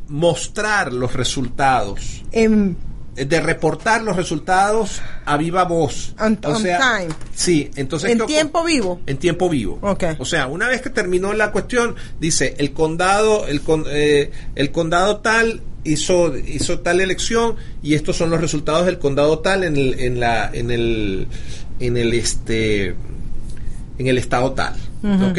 [0.08, 2.76] mostrar los resultados, En,
[3.16, 6.14] eh, de reportar los resultados a viva voz.
[6.18, 7.14] On- O on sea, time.
[7.34, 9.00] Sí, entonces en tiempo vivo.
[9.06, 9.78] En tiempo vivo.
[9.82, 10.04] Ok.
[10.18, 14.72] O sea, una vez que terminó la cuestión, dice el condado, el, con- eh, el
[14.72, 19.76] condado tal hizo, hizo tal elección y estos son los resultados del condado tal en
[19.76, 21.26] el, en la, en el,
[21.78, 22.88] en el este,
[23.98, 24.74] en el estado tal.
[25.30, 25.38] ¿Ok?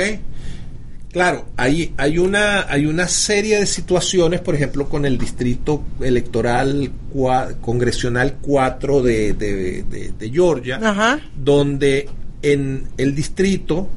[1.12, 6.90] Claro, hay, hay, una, hay una serie de situaciones, por ejemplo, con el distrito electoral
[7.14, 11.20] cua- congresional 4 de, de- de- de Georgia, Ajá.
[11.36, 12.08] donde
[12.42, 13.90] en el distrito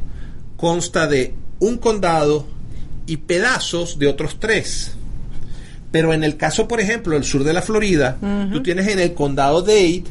[0.57, 2.46] consta de un condado
[3.07, 4.96] y pedazos de otros tres.
[5.94, 8.16] Pero en el caso, por ejemplo, del sur de la Florida,
[8.52, 10.02] tú tienes en el condado Dade,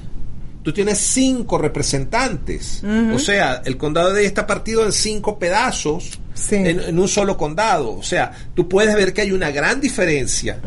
[0.64, 2.82] tú tienes cinco representantes.
[3.14, 6.56] O sea, el condado de Dade está partido en cinco pedazos Sí.
[6.56, 7.92] en, en un solo condado.
[7.92, 10.58] O sea, tú puedes ver que hay una gran diferencia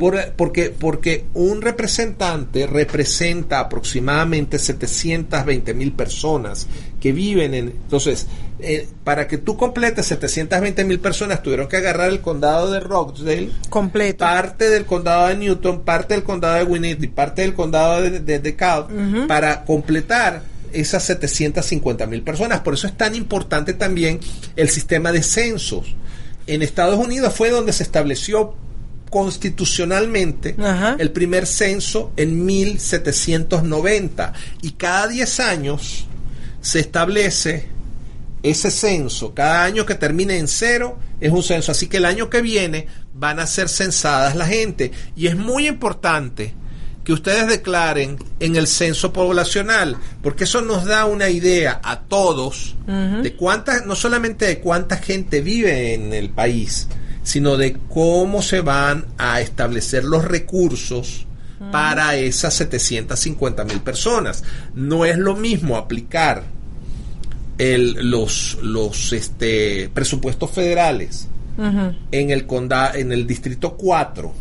[0.00, 6.66] por- porque, porque un representante representa aproximadamente 720 mil personas
[7.02, 7.66] que viven en...
[7.70, 8.28] Entonces,
[8.60, 13.50] eh, para que tú completes 720 mil personas, tuvieron que agarrar el condado de Rockdale
[13.68, 14.18] Completo.
[14.18, 18.20] parte del condado de Newton, parte del condado de Gwinnett y parte del condado de,
[18.20, 22.60] de DeKalb para completar esas 750 mil personas.
[22.60, 24.20] Por eso es tan importante también
[24.54, 25.96] el sistema de censos.
[26.46, 28.54] En Estados Unidos fue donde se estableció
[29.10, 30.94] constitucionalmente Ajá.
[31.00, 36.06] el primer censo en 1790 y cada 10 años
[36.62, 37.68] se establece
[38.42, 42.30] ese censo, cada año que termine en cero es un censo, así que el año
[42.30, 44.90] que viene van a ser censadas la gente.
[45.14, 46.54] Y es muy importante
[47.04, 52.76] que ustedes declaren en el censo poblacional, porque eso nos da una idea a todos
[52.86, 56.88] de cuánta, no solamente de cuánta gente vive en el país,
[57.22, 61.26] sino de cómo se van a establecer los recursos
[61.70, 64.44] para esas 750 mil personas.
[64.74, 66.44] No es lo mismo aplicar
[67.58, 71.28] el, los, los este, presupuestos federales
[72.10, 74.32] en el condado, en el distrito 4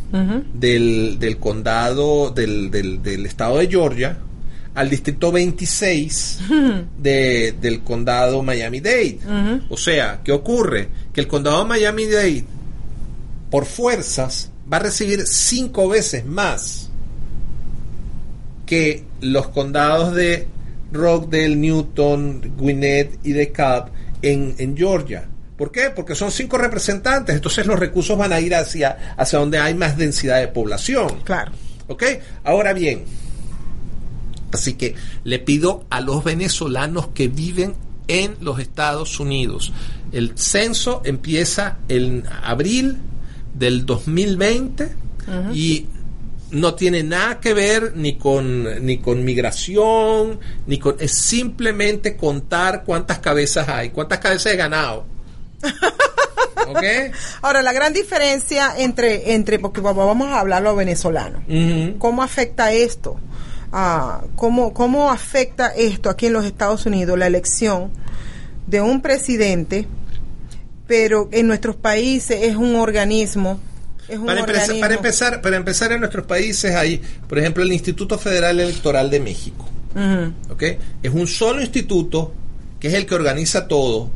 [0.53, 4.17] del, del condado del, del, del estado de Georgia
[4.73, 6.39] al distrito 26
[6.97, 9.19] de, del condado Miami-Dade.
[9.69, 10.89] O sea, ¿qué ocurre?
[11.13, 12.45] que el condado de Miami-Dade,
[13.49, 16.90] por fuerzas, va a recibir cinco veces más
[18.71, 20.47] que los condados de
[20.93, 23.87] Rockdale, Newton, Gwinnett y DeKalb
[24.21, 25.27] en, en Georgia.
[25.57, 25.89] ¿Por qué?
[25.93, 29.97] Porque son cinco representantes, entonces los recursos van a ir hacia, hacia donde hay más
[29.97, 31.19] densidad de población.
[31.25, 31.51] Claro.
[31.89, 32.01] ¿Ok?
[32.45, 33.03] Ahora bien,
[34.53, 34.95] así que
[35.25, 37.75] le pido a los venezolanos que viven
[38.07, 39.73] en los Estados Unidos,
[40.13, 42.99] el censo empieza en abril
[43.53, 44.95] del 2020
[45.53, 45.87] y
[46.51, 52.83] no tiene nada que ver ni con ni con migración ni con es simplemente contar
[52.83, 55.05] cuántas cabezas hay cuántas cabezas he ganado
[56.67, 56.83] ¿Ok?
[57.41, 61.41] Ahora, la gran diferencia entre, entre porque vamos a hablar los venezolanos.
[61.97, 63.19] ¿Cómo afecta esto?
[63.71, 67.91] Ah, ¿cómo, ¿Cómo afecta esto aquí en los Estados Unidos, la elección
[68.67, 69.87] de un presidente,
[70.87, 73.59] pero en nuestros países es un organismo?
[74.11, 78.17] Un Para, empezar, para empezar para empezar en nuestros países hay por ejemplo el Instituto
[78.17, 79.67] Federal Electoral de México.
[81.03, 82.33] Es un solo instituto
[82.79, 84.09] que es el que organiza todo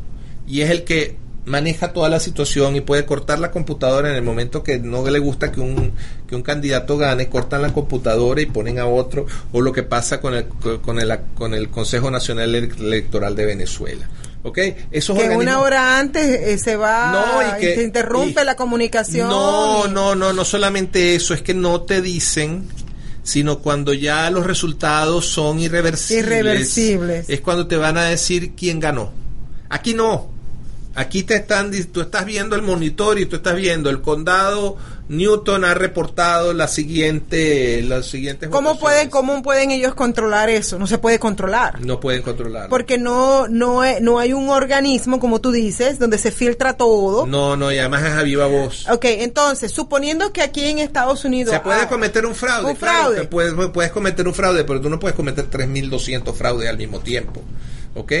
[0.46, 1.16] y es el que
[1.46, 5.18] maneja toda la situación y puede cortar la computadora en el momento que no le
[5.20, 5.92] gusta que un,
[6.28, 10.20] que un candidato gane, cortan la computadora y ponen a otro, o lo que pasa
[10.20, 10.46] con el,
[10.82, 14.08] con el, con el Consejo Nacional Electoral de Venezuela.
[14.46, 14.58] ¿Ok?
[14.92, 18.54] Esos que una hora antes eh, se va No, y que- se interrumpe y- la
[18.54, 19.28] comunicación.
[19.28, 22.68] No, no, no, no solamente eso, es que no te dicen,
[23.24, 26.26] sino cuando ya los resultados son irreversibles.
[26.26, 27.28] Irreversibles.
[27.28, 29.10] Es cuando te van a decir quién ganó.
[29.68, 30.30] Aquí no.
[30.96, 34.76] Aquí te están, tú estás viendo el monitor y tú estás viendo el condado
[35.08, 38.48] Newton ha reportado la siguiente, las siguientes.
[38.48, 38.80] ¿Cómo votaciones.
[38.80, 40.78] pueden, ¿Cómo pueden ellos controlar eso?
[40.78, 41.80] No se puede controlar.
[41.84, 42.68] No pueden controlar.
[42.68, 47.26] Porque no, no, no hay un organismo, como tú dices, donde se filtra todo.
[47.26, 48.88] No, no, y además es a viva voz.
[48.88, 51.54] Ok, entonces, suponiendo que aquí en Estados Unidos...
[51.54, 52.70] Se puede ah, cometer un fraude.
[52.70, 53.24] un fraude.
[53.24, 57.42] puedes, puedes cometer un fraude, pero tú no puedes cometer 3.200 fraudes al mismo tiempo.
[57.94, 58.12] ¿Ok?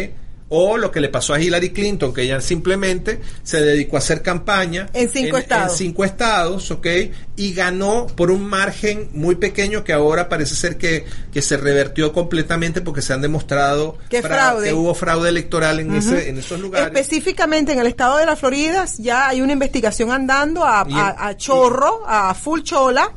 [0.48, 4.22] O lo que le pasó a Hillary Clinton, que ella simplemente se dedicó a hacer
[4.22, 5.72] campaña En cinco estados.
[5.72, 6.86] En cinco estados, ¿ok?
[7.34, 12.12] Y ganó por un margen muy pequeño que ahora parece ser que, que se revertió
[12.12, 14.68] completamente porque se han demostrado Que fra- fraude.
[14.68, 16.88] que hubo fraude electoral en, ese, en esos lugares.
[16.94, 21.36] Específicamente en el estado de la Florida ya hay una investigación andando a, a- a
[21.36, 23.10] chorro, a full chola,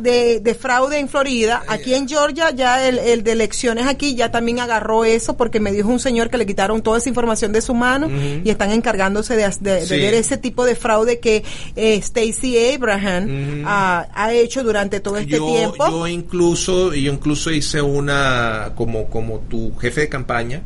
[0.00, 1.62] de, de fraude en Florida.
[1.68, 5.72] Aquí en Georgia ya el, el de elecciones aquí ya también agarró eso porque me
[5.72, 8.08] dijo un señor que le quitaron toda esa información de su mano
[8.44, 11.42] y están encargándose de, de- ver ese tipo de fraude que
[11.76, 15.88] eh, Stacey Abraham ah, ha hecho durante todo este yo, tiempo.
[15.90, 20.62] yo incluso yo incluso hice una como como tu jefe de campaña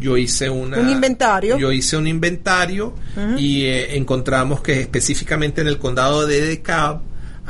[0.00, 1.56] yo hice una Un inventario.
[1.56, 2.94] yo hice un inventario
[3.36, 7.00] y eh, encontramos que específicamente en el condado de DeKalb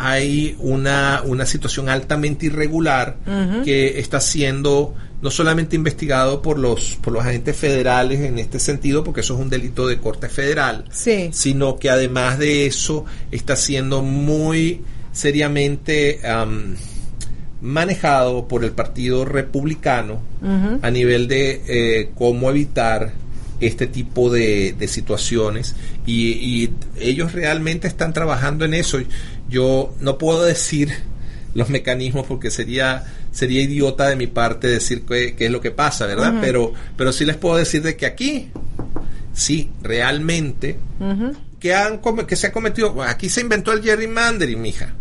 [0.01, 3.17] hay una, una situación altamente irregular
[3.65, 9.03] que está siendo no solamente investigado por los por los agentes federales en este sentido
[9.03, 11.31] porque eso es un delito de corte federal Sí.
[11.33, 16.77] sino que además de eso está siendo muy seriamente am,
[17.61, 20.21] manejado por el Partido Republicano
[20.83, 23.13] a nivel de eh, cómo evitar
[23.61, 25.75] este tipo de, de situaciones
[26.07, 28.99] y, y ellos realmente están trabajando en eso.
[29.49, 30.91] Yo no puedo decir
[31.55, 33.05] los mecanismos porque sería
[33.39, 36.35] sería idiota de mi parte decir qué, qué es lo que pasa, ¿verdad?
[36.41, 38.51] Pero pero sí les puedo decir de que aquí
[39.33, 40.77] sí realmente
[41.61, 44.95] que han que se ha cometido aquí se inventó el gerrymandering mija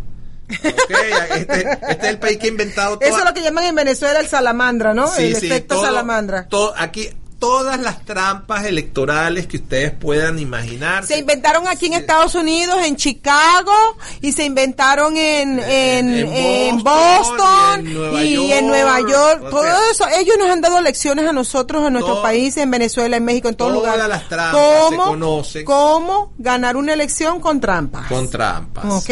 [0.48, 3.74] este, este es el país que ha inventado Eso toda- es lo que llaman en
[3.74, 5.06] Venezuela el salamandra, ¿no?
[5.08, 6.46] Sí, el sí, efecto todo- salamandra.
[6.48, 11.06] todo- aquí todas las trampas electorales que ustedes puedan imaginar.
[11.06, 13.72] Se inventaron aquí en Estados Unidos, en Chicago,
[14.20, 18.66] y se inventaron en, en, en en Boston, Boston, y en Nueva y York, en
[18.66, 19.42] Nueva York.
[19.44, 23.16] o Todo eso, ellos nos han dado lecciones a nosotros, en nuestros países, en Venezuela,
[23.16, 24.08] en México, en todo todas lugar.
[24.08, 25.64] las trampas se conocen.
[25.64, 28.06] cómo ganar una elección con trampas.
[28.08, 28.84] con trampas.
[28.84, 29.10] ¿Ok?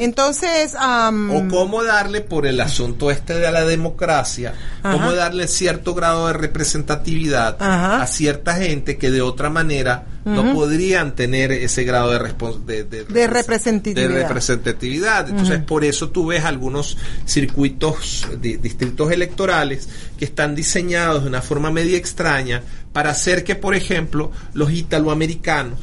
[0.00, 4.92] Entonces, o cómo darle por el asunto este de la democracia, Ajá.
[4.94, 8.02] cómo darle cierto grado de representatividad Ajá.
[8.02, 12.18] a cierta gente que de otra manera no podrían tener ese grado de,
[12.66, 14.08] de, de, De represen- representatividad.
[14.08, 15.28] de representatividad.
[15.30, 16.96] Entonces, por eso tú ves algunos
[17.26, 19.88] circuitos, di- distritos electorales
[20.18, 22.62] que están diseñados de una forma media extraña
[22.96, 25.78] para hacer que, por ejemplo, los italoamericanos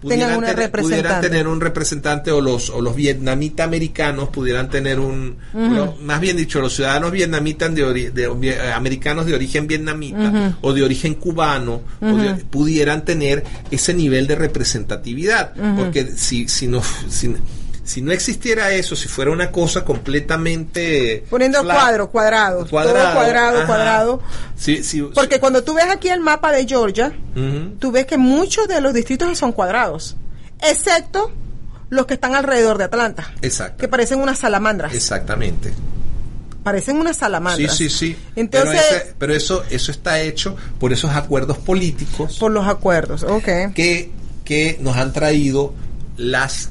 [0.00, 5.36] pudieran, tener, pudieran tener un representante o los, o los vietnamita americanos pudieran tener un,
[6.02, 10.72] más bien dicho, los ciudadanos vietnamitas de, ori- de- eh, americanos de origen vietnamita o
[10.72, 15.52] de origen cubano o de- pudieran tener ese nivel de representatividad.
[15.76, 16.80] Porque si, si no,
[17.10, 17.34] si,
[17.90, 23.66] si no existiera eso, si fuera una cosa completamente Poniendo cuadros, cuadrados, todo cuadrado, ajá.
[23.66, 24.22] cuadrado.
[24.56, 25.40] Sí, sí, Porque sí.
[25.40, 27.76] cuando tú ves aquí el mapa de Georgia, Ujú.
[27.80, 30.16] tú ves que muchos de los distritos son cuadrados,
[30.62, 31.32] excepto
[31.88, 33.78] los que están alrededor de Atlanta, Exacto.
[33.78, 34.94] que parecen unas salamandras.
[34.94, 35.72] Exactamente.
[36.62, 37.76] Parecen unas Sí, salamandras.
[37.76, 38.16] sí, sí.
[38.36, 43.24] Entonces, pero, ese- pero eso, eso está hecho por esos acuerdos políticos por los acuerdos,
[43.24, 43.72] ok.
[43.74, 44.12] que,
[44.44, 45.74] que nos han traído
[46.16, 46.68] las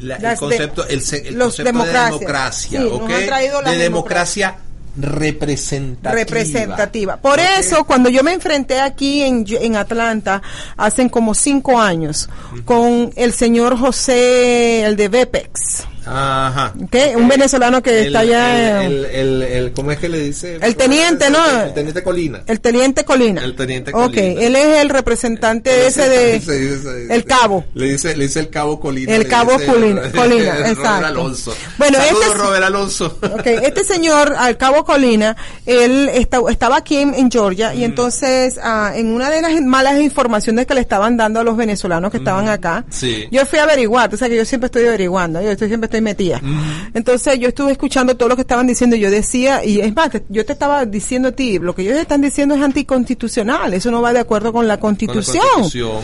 [0.00, 2.78] la- el de- concepto, el, se- el concepto democracia.
[2.80, 4.56] de democracia, de democracia.
[4.98, 6.14] representativa.
[6.14, 7.16] representativa.
[7.18, 10.40] Por eso, cuando yo me enfrenté aquí en, en Atlanta,
[10.76, 12.28] hace como cinco años,
[12.64, 16.72] con el señor José, el de Vepex, Ajá.
[16.82, 16.96] ¿ok?
[17.16, 20.58] un venezolano que El- está allá, El, el, el, ¿Cómo es que le dice?
[20.62, 21.38] El teniente, ¿no?
[21.62, 22.42] El, teniente Colina.
[22.46, 23.42] el teniente Colina.
[23.42, 24.40] El teniente Ok, Colina.
[24.42, 27.06] él es el representante ese de...
[27.10, 27.64] El cabo.
[27.74, 29.14] Le dice, le dice el cabo Colina.
[29.14, 31.06] El cabo Colina, Colina, Robert exacto.
[31.06, 31.54] Alonso.
[31.78, 33.18] Bueno, Saludos, este es- Robert Alonso.
[33.34, 35.36] Ok, este señor, al cabo Colina,
[35.66, 37.78] él esta- estaba aquí en, en Georgia Mm.
[37.78, 41.56] y entonces ah, en una de las malas informaciones que le estaban dando a los
[41.56, 42.92] venezolanos que estaban acá, Mm.
[42.92, 43.24] Sí.
[43.30, 45.95] yo fui a averiguar, tú sabes que yo siempre estoy averiguando, yo estoy, siempre estoy
[46.00, 46.40] metida.
[46.42, 46.90] Mm.
[46.94, 50.10] Entonces yo estuve escuchando todo lo que estaban diciendo y yo decía, y es más,
[50.10, 53.90] te- yo te estaba diciendo a ti, lo que ellos están diciendo es anticonstitucional, eso
[53.90, 55.44] no va de acuerdo con la Con la constitución.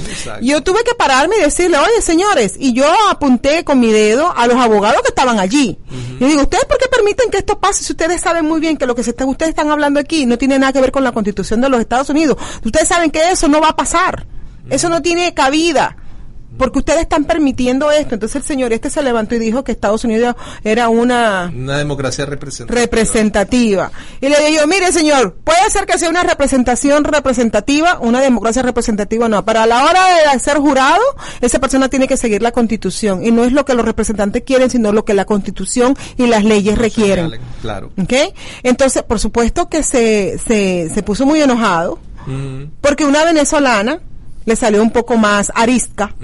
[0.09, 0.45] Exacto.
[0.45, 4.47] Yo tuve que pararme y decirle, oye, señores, y yo apunté con mi dedo a
[4.47, 5.79] los abogados que estaban allí.
[6.21, 8.87] Y digo, ¿ustedes por qué permiten que esto pase si ustedes saben muy bien que
[8.87, 11.13] lo que se está- ustedes están hablando aquí no tiene nada que ver con la
[11.13, 12.37] constitución de los Estados Unidos?
[12.65, 14.27] Ustedes saben que eso no va a pasar.
[14.71, 15.97] Eso no tiene cabida.
[16.59, 18.15] Porque ustedes están permitiendo esto.
[18.15, 22.27] Entonces el señor este se levantó y dijo que Estados Unidos era una Una democracia
[22.27, 22.81] representativa.
[22.81, 23.91] representativa.
[24.21, 28.63] Y le digo yo, mire señor, puede ser que sea una representación representativa, una democracia
[28.63, 30.01] representativa no, pero a la hora
[30.33, 31.03] de ser jurado,
[31.41, 34.71] esa persona tiene que seguir la constitución y no es lo que los representantes quieren,
[34.71, 37.33] sino lo que la constitución y las leyes requieren.
[37.61, 37.91] Claro.
[38.01, 38.13] ¿Ok?
[38.63, 41.99] Entonces, por supuesto que se, se, se puso muy enojado
[42.81, 44.01] porque una venezolana
[44.45, 46.15] le salió un poco más arisca.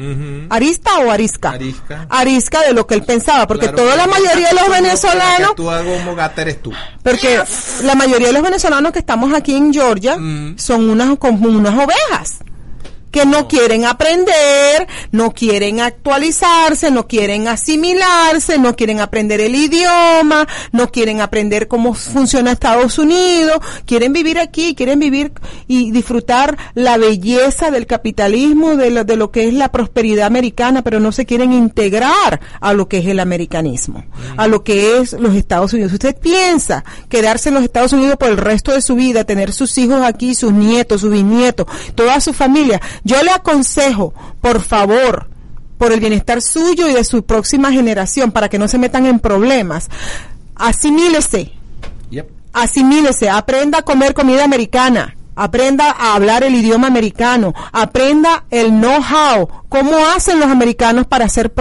[0.51, 1.51] ¿Arista o arisca?
[1.51, 2.07] Arisca.
[2.09, 5.55] Arisca de lo que él pensaba, porque Claro, toda la mayoría de los venezolanos que
[5.57, 6.73] Tú hago como gata eres tú.
[7.03, 7.41] porque
[7.85, 10.59] la mayoría de los venezolanos que estamos aquí en Georgia Mm.
[10.59, 12.39] son unas como unas ovejas
[13.11, 20.47] que no quieren aprender, no quieren actualizarse, no quieren asimilarse, no quieren aprender el idioma,
[20.73, 25.33] no quieren aprender cómo funciona Estados Unidos, quieren vivir aquí, quieren vivir
[25.67, 30.83] y disfrutar la belleza del capitalismo, de lo, de lo que es la prosperidad americana,
[30.83, 34.05] pero no se quieren integrar a lo que es el americanismo,
[34.37, 35.93] a lo que es los Estados Unidos.
[35.93, 39.77] Usted piensa quedarse en los Estados Unidos por el resto de su vida, tener sus
[39.79, 42.81] hijos aquí, sus nietos, sus bisnietos, toda su familia.
[43.05, 45.29] Yo le aconsejo, por favor,
[45.79, 49.21] por el bienestar suyo y de su próxima generación, para que no se metan en
[49.21, 49.89] problemas,
[50.57, 51.53] asimílese,
[52.11, 52.29] Yep.
[52.53, 59.49] asimílese, aprenda a comer comida americana, aprenda a hablar el idioma americano, aprenda el know-how,
[59.69, 61.53] cómo hacen los americanos para ser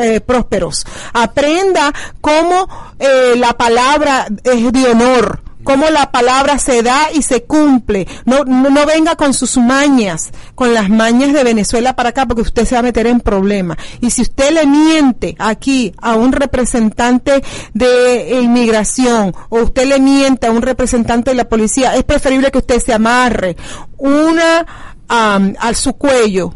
[0.00, 2.68] eh, prósperos, aprenda cómo
[2.98, 8.08] eh, la palabra es de honor, cómo la palabra se da y se cumple.
[8.24, 12.40] No, no, no venga con sus mañas, con las mañas de Venezuela para acá, porque
[12.40, 13.76] usted se va a meter en problemas.
[14.00, 17.44] Y si usted le miente aquí a un representante
[17.74, 22.58] de inmigración o usted le miente a un representante de la policía, es preferible que
[22.58, 23.54] usted se amarre
[23.98, 24.64] una
[25.06, 26.54] am, a su cuello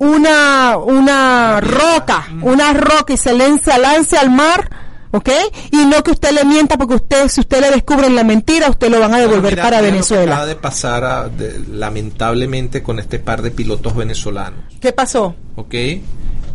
[0.00, 5.28] una una roca, una roca y se lance, lance al mar, ¿ok?
[5.72, 8.90] Y no que usted le mienta porque usted, si usted le descubren la mentira, usted
[8.90, 10.46] lo van a devolver Mira, para mira lo que Acaba Venezuela.
[10.46, 15.34] de pasar a- de- lamentablemente con este par de pilotos venezolanos, ¿Qué pasó?
[15.56, 15.74] ¿ok?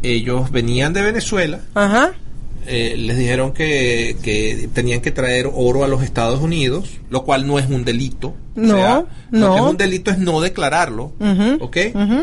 [0.02, 2.12] Ellos venían de Venezuela, Ajá.
[2.68, 7.48] eh, les dijeron que, que tenían que traer oro a los Estados Unidos, lo cual
[7.48, 8.34] no es un delito.
[8.56, 9.54] No, Lo no.
[9.54, 11.78] que es un delito es no declararlo, Ujú, ¿ok?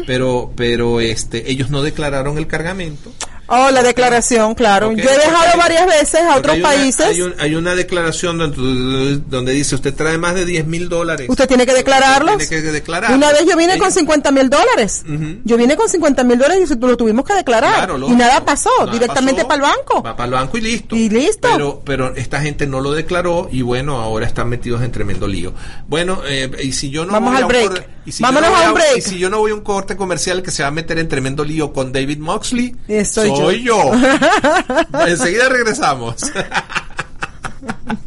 [0.06, 3.10] Pero, pero este, ellos no declararon el cargamento.
[3.52, 4.92] Oh, la declaración, claro.
[4.92, 7.06] Yo he dejado varias veces a otros hay una- países.
[7.06, 11.26] hay, un- hay una declaración donde, donde dice, usted trae más de 10 mil dólares.
[11.28, 12.38] Usted tiene que declararlos.
[12.38, 13.12] Tiene que declarar.
[13.12, 15.02] Una vez yo vine con Ellos- 50 mil dólares.
[15.44, 17.74] Yo vine con 50 mil dólares y lo tuvimos que declarar.
[17.86, 20.02] Claro, y nada pasó, Nada directamente pasó, para el banco.
[20.02, 20.94] Va para el banco y listo.
[20.96, 21.48] Y listo.
[21.52, 25.52] Pero, pero esta gente no lo declaró y bueno, ahora están metidos en tremendo lío.
[25.88, 27.88] Bueno, eh, y si yo no Vamos al break.
[28.10, 28.98] Y Y si Vámonos no voy a un break.
[28.98, 31.08] Y si yo no voy a un corte comercial que se va a meter en
[31.08, 33.92] tremendo lío con David Moxley, Eh, soy soy yo.
[35.06, 36.16] Enseguida regresamos.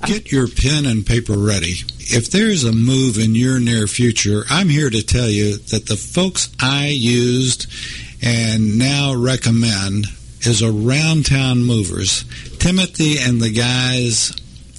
[0.05, 1.75] Get your pen and paper ready.
[1.99, 5.95] If there's a move in your near future, I'm here to tell you that the
[5.95, 7.67] folks I used
[8.21, 10.07] and now recommend
[10.41, 12.25] is Around Town Movers.
[12.59, 14.33] Timothy and the guys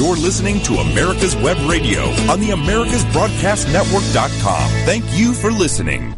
[0.00, 2.00] You're listening to America's Web Radio
[2.32, 4.70] on the AmericasBroadcastNetwork.com.
[4.86, 6.14] Thank you for listening.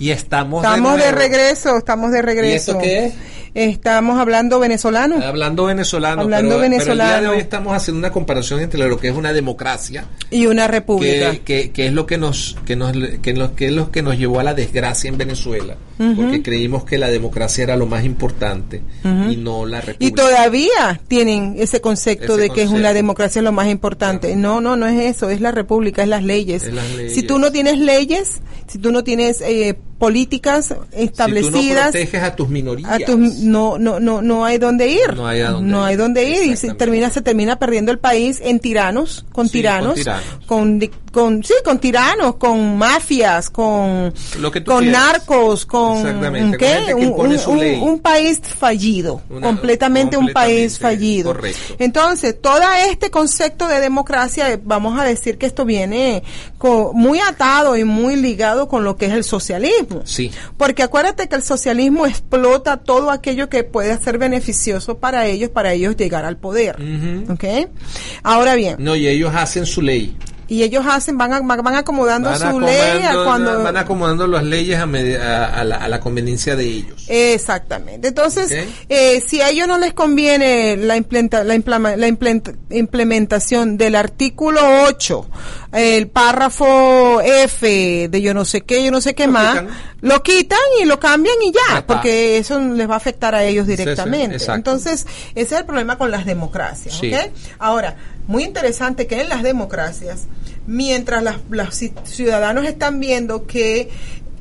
[0.00, 1.18] Y estamos, Estamos de nuevo.
[1.18, 2.52] regreso, estamos de regreso.
[2.52, 3.14] ¿Y esto qué es?
[3.54, 5.22] Estamos hablando venezolano.
[5.22, 7.22] Hablando venezolano, Hablando pero, pero el día venezolano.
[7.22, 11.30] de hoy estamos haciendo una comparación entre lo que es una democracia, Y una república.
[11.32, 12.92] que, que, que es lo que nos que nos
[13.22, 15.76] que, nos- que es lo que nos llevó a la desgracia en Venezuela,
[16.16, 18.82] porque creímos que la democracia era lo más importante
[19.30, 20.04] y no la república.
[20.06, 22.94] Y todavía tienen ese concepto Ese de que es una concepto.
[22.94, 24.34] democracia lo más importante.
[24.36, 26.62] No, no, no es eso, es la república, es las leyes.
[26.64, 27.14] Es las leyes.
[27.14, 31.90] Si tú no tienes leyes, si tú no tienes eh, políticas si tú no establecidas,
[31.92, 35.14] proteges a tus minorías, a tus- no, no, no, no hay dónde ir.
[35.14, 35.84] No hay a dónde No ir.
[35.84, 39.52] hay dónde ir y se termina, se termina perdiendo el país en tiranos, con Sí,
[39.58, 40.24] tiranos, con tiranos.
[40.46, 45.00] con, di- con, sí, con tiranos, con mafias, con, Lo que tú con quieras.
[45.12, 47.30] narcos, con, con
[47.82, 51.32] un, país fallido, Una- completamente un país fallido.
[51.32, 51.74] correcto.
[51.78, 52.60] Entonces, todo
[52.90, 56.22] este concepto de democracia, vamos a decir que esto viene
[56.58, 60.02] co- muy atado y muy ligado con lo que es el socialismo.
[60.04, 60.30] Sí.
[60.56, 65.72] Porque acuérdate que el socialismo explota todo aquello que puede ser beneficioso para ellos, para
[65.74, 66.76] ellos llegar al poder.
[67.28, 67.44] ¿Ok?
[68.22, 70.16] Ahora bien, no y ellos hacen su ley.
[70.52, 73.62] Y ellos hacen, van, a- van acomodando Van su ley a cuando...
[73.62, 77.04] van acomodando las leyes a, medi- a- a la, a la conveniencia de ellos.
[77.08, 78.08] Exactamente.
[78.08, 78.52] Entonces,
[78.88, 82.06] eh, si a ellos no les conviene la, implenta- la, implama- la
[82.76, 85.26] implementación del artículo 8,
[85.72, 89.68] el párrafo F de yo no sé qué, yo no sé qué Lo más, quitan.
[90.02, 93.66] lo quitan y lo cambian y ya, porque eso les va a afectar a ellos
[93.66, 94.36] Sí, sí, directamente.
[94.36, 94.54] exacto.
[94.56, 96.96] Entonces, ese es el problema con las democracias.
[97.00, 97.12] Sí.
[97.14, 97.20] ¿ok?
[97.58, 97.96] Ahora,
[98.26, 100.24] muy interesante que en las democracias,
[100.66, 103.88] mientras las- los ci- ciudadanos están viendo que,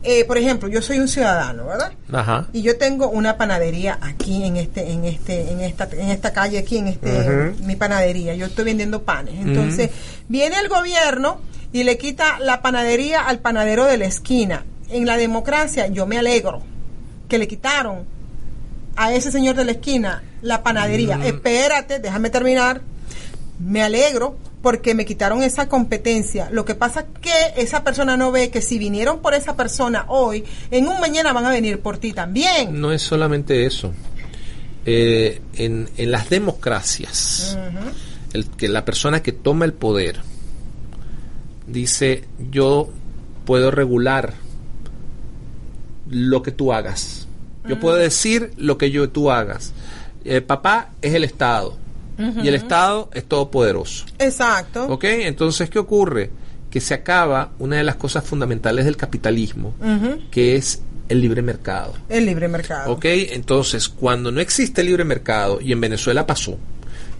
[0.04, 1.92] eh, por ejemplo, yo soy un ciudadano, ¿verdad?
[2.12, 2.48] Ajá.
[2.54, 6.58] y yo tengo una panadería aquí en este en este en esta en esta calle
[6.60, 7.10] aquí en este
[7.64, 8.36] mi panadería.
[8.36, 9.36] Yo estoy vendiendo panes.
[9.40, 9.90] Entonces
[10.28, 11.40] viene el gobierno
[11.74, 14.66] y le quita la panadería al panadero de la esquina.
[14.90, 16.62] En la democracia yo me alegro
[17.30, 18.06] que le quitaron
[18.98, 21.18] a ese señor de la esquina la panadería.
[21.26, 22.82] Espérate déjame terminar
[23.62, 26.50] me alegro porque me quitaron esa competencia.
[26.52, 30.44] Lo que pasa que esa persona no ve que si vinieron por esa persona hoy,
[30.70, 32.80] en un mañana van a venir por ti también.
[32.80, 33.94] No es solamente eso.
[34.86, 37.58] Eh, en, en las democracias,
[38.34, 40.22] el, que la persona que toma el poder
[41.68, 42.90] dice yo
[43.46, 44.34] puedo regular
[46.10, 47.28] lo que tú hagas.
[47.68, 49.74] Yo puedo decir lo que yo tú hagas.
[50.26, 51.78] Eh, papá es el Estado
[52.44, 54.06] y el Estado es todopoderoso.
[54.20, 54.86] Exacto.
[54.86, 55.04] ¿Ok?
[55.06, 56.30] Entonces, ¿qué ocurre?
[56.70, 59.74] Que se acaba una de las cosas fundamentales del capitalismo,
[60.32, 61.94] que es el libre mercado.
[62.08, 62.94] El libre mercado.
[62.94, 63.06] ¿Ok?
[63.06, 66.58] Entonces, cuando no existe libre mercado, y en Venezuela pasó,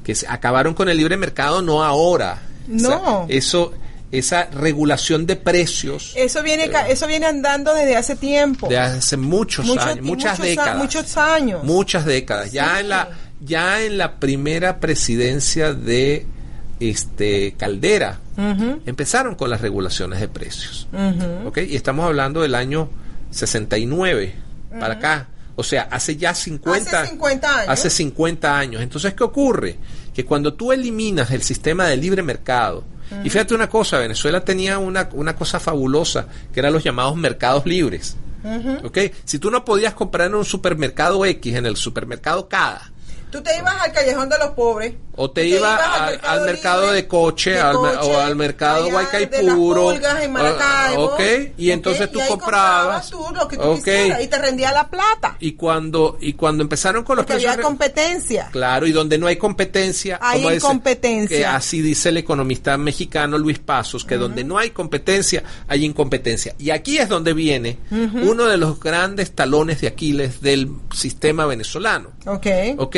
[0.04, 2.42] que se acabaron con el libre mercado no ahora.
[2.68, 3.26] No.
[3.28, 3.74] eso,
[4.12, 8.68] esa regulación de precios Eso viene, eso viene andando desde hace tiempo.
[8.70, 10.78] de hace muchos Mucho- años, muchas muchos a- décadas.
[10.78, 11.64] muchos años.
[11.64, 12.52] Muchas décadas.
[12.52, 12.80] Ya Sí.
[12.82, 13.10] en la
[13.44, 16.26] ya en la primera presidencia de
[16.80, 18.20] este Caldera
[18.86, 20.88] empezaron con las regulaciones de precios.
[20.92, 21.48] ujú.
[21.50, 21.58] ¿ok?
[21.70, 22.90] Y estamos hablando del año
[23.32, 24.34] 69
[24.80, 25.28] para acá.
[25.56, 27.70] O sea, hace ya 50, Hace 50 años.
[27.70, 28.82] hace 50 años.
[28.82, 29.78] Entonces, ¿qué ocurre?
[30.14, 32.84] Que cuando tú eliminas el sistema de libre mercado,
[33.24, 37.66] y fíjate una cosa, Venezuela tenía una, una cosa fabulosa, que eran los llamados mercados
[37.66, 38.16] libres.
[38.84, 38.98] ¿ok?
[39.26, 42.91] Si tú no podías comprar en un supermercado X, en el supermercado Cada,
[43.32, 44.94] Tú te ibas al callejón de los pobres.
[45.16, 48.20] o te Tú ibas al, al mercado libre de coche, de al mer- coche, o
[48.20, 49.88] al mercado Guaycaipuro,
[50.98, 51.22] ok,
[51.58, 54.72] y entonces ok, tú ahí comprabas, tú lo que tú ok, quisieras y te rendía
[54.72, 55.36] la plata.
[55.40, 58.50] y cuando y cuando empezaron con los Porque precios había competencia.
[58.52, 61.38] claro y donde no hay competencia Hay como dice- incompetencia.
[61.38, 66.56] que así dice el economista mexicano Luis Pasos que donde no hay competencia hay incompetencia
[66.58, 72.12] y aquí es donde viene uno de los grandes talones de Aquiles del sistema venezolano
[72.26, 72.48] Ok.
[72.78, 72.96] ¿Ok?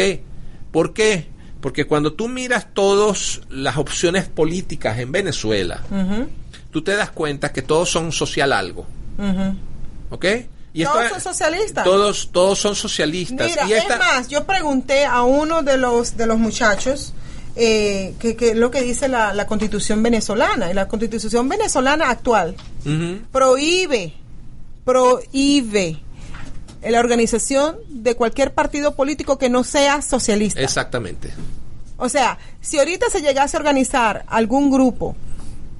[0.74, 1.28] ¿Por qué?
[1.62, 6.28] Porque cuando tú miras todas las opciones políticas en Venezuela, Ujú,
[6.72, 8.86] tú te das cuenta que todos son social algo.
[10.10, 10.26] ¿Ok?
[10.84, 11.84] Todos son socialistas.
[11.86, 13.48] Todos, todos son socialistas.
[13.48, 17.14] Mira, y esta- es más, yo pregunté a uno de los de los muchachos
[17.56, 20.72] eh, que, que lo que dice la, la constitución venezolana.
[20.72, 22.56] Y la constitución venezolana actual
[23.32, 24.14] prohíbe,
[24.84, 26.00] prohíbe
[26.92, 30.62] la organización de cualquier partido político que no sea socialista.
[30.62, 31.32] Exactamente.
[31.98, 35.16] O sea, si ahorita se llegase a organizar algún grupo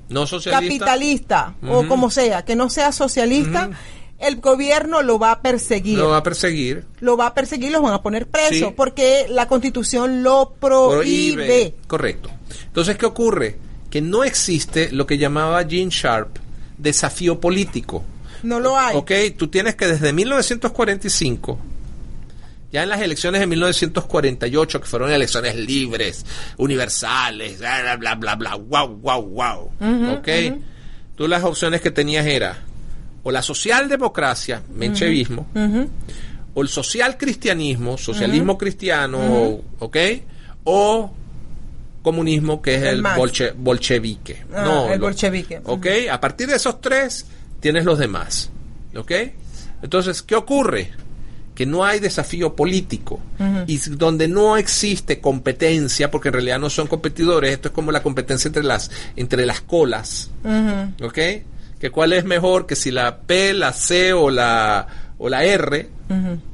[0.10, 0.62] No socialista.
[0.86, 3.72] capitalista o como sea, que no sea socialista,
[4.20, 5.98] el gobierno lo va a perseguir.
[5.98, 6.86] Lo va a perseguir.
[7.02, 8.74] lo va a perseguir, los van a poner preso, Sí.
[8.76, 11.76] porque la constitución lo prohíbe.
[11.88, 12.30] Correcto.
[12.68, 13.58] Entonces, ¿qué ocurre?
[13.90, 16.38] Que no existe lo que llamaba Gene Sharp
[16.78, 18.04] desafío político.
[18.44, 18.96] No lo hay.
[18.96, 21.60] Ok, tú tienes que desde 1945,
[22.72, 26.26] ya en las elecciones de 1948, que fueron elecciones libres,
[26.58, 29.72] universales, bla, bla, bla, bla, bla, wow, wow, wow.
[30.18, 30.28] ok,
[31.16, 32.58] tú las opciones que tenías era
[33.24, 35.48] o la socialdemocracia, menchevismo,
[36.56, 39.98] o el social cristianismo, socialismo cristiano, ok,
[40.66, 41.14] o
[42.02, 44.44] comunismo que es El bolche- bolchevique.
[44.54, 45.62] Ah, no, el lo- bolchevique.
[45.64, 47.26] Ok, a partir de esos tres
[47.64, 48.52] tienes los demás.
[48.94, 49.12] ¿Ok?
[49.82, 50.92] Entonces, ¿qué ocurre?
[51.56, 53.22] Que no hay desafío político
[53.68, 58.04] y donde no existe competencia, porque en realidad no son competidores, esto es como la
[58.04, 60.30] competencia entre las, entre las colas.
[61.02, 61.20] ¿Ok?
[61.80, 65.90] Que cuál es mejor, que si la P, la C o la, o la R,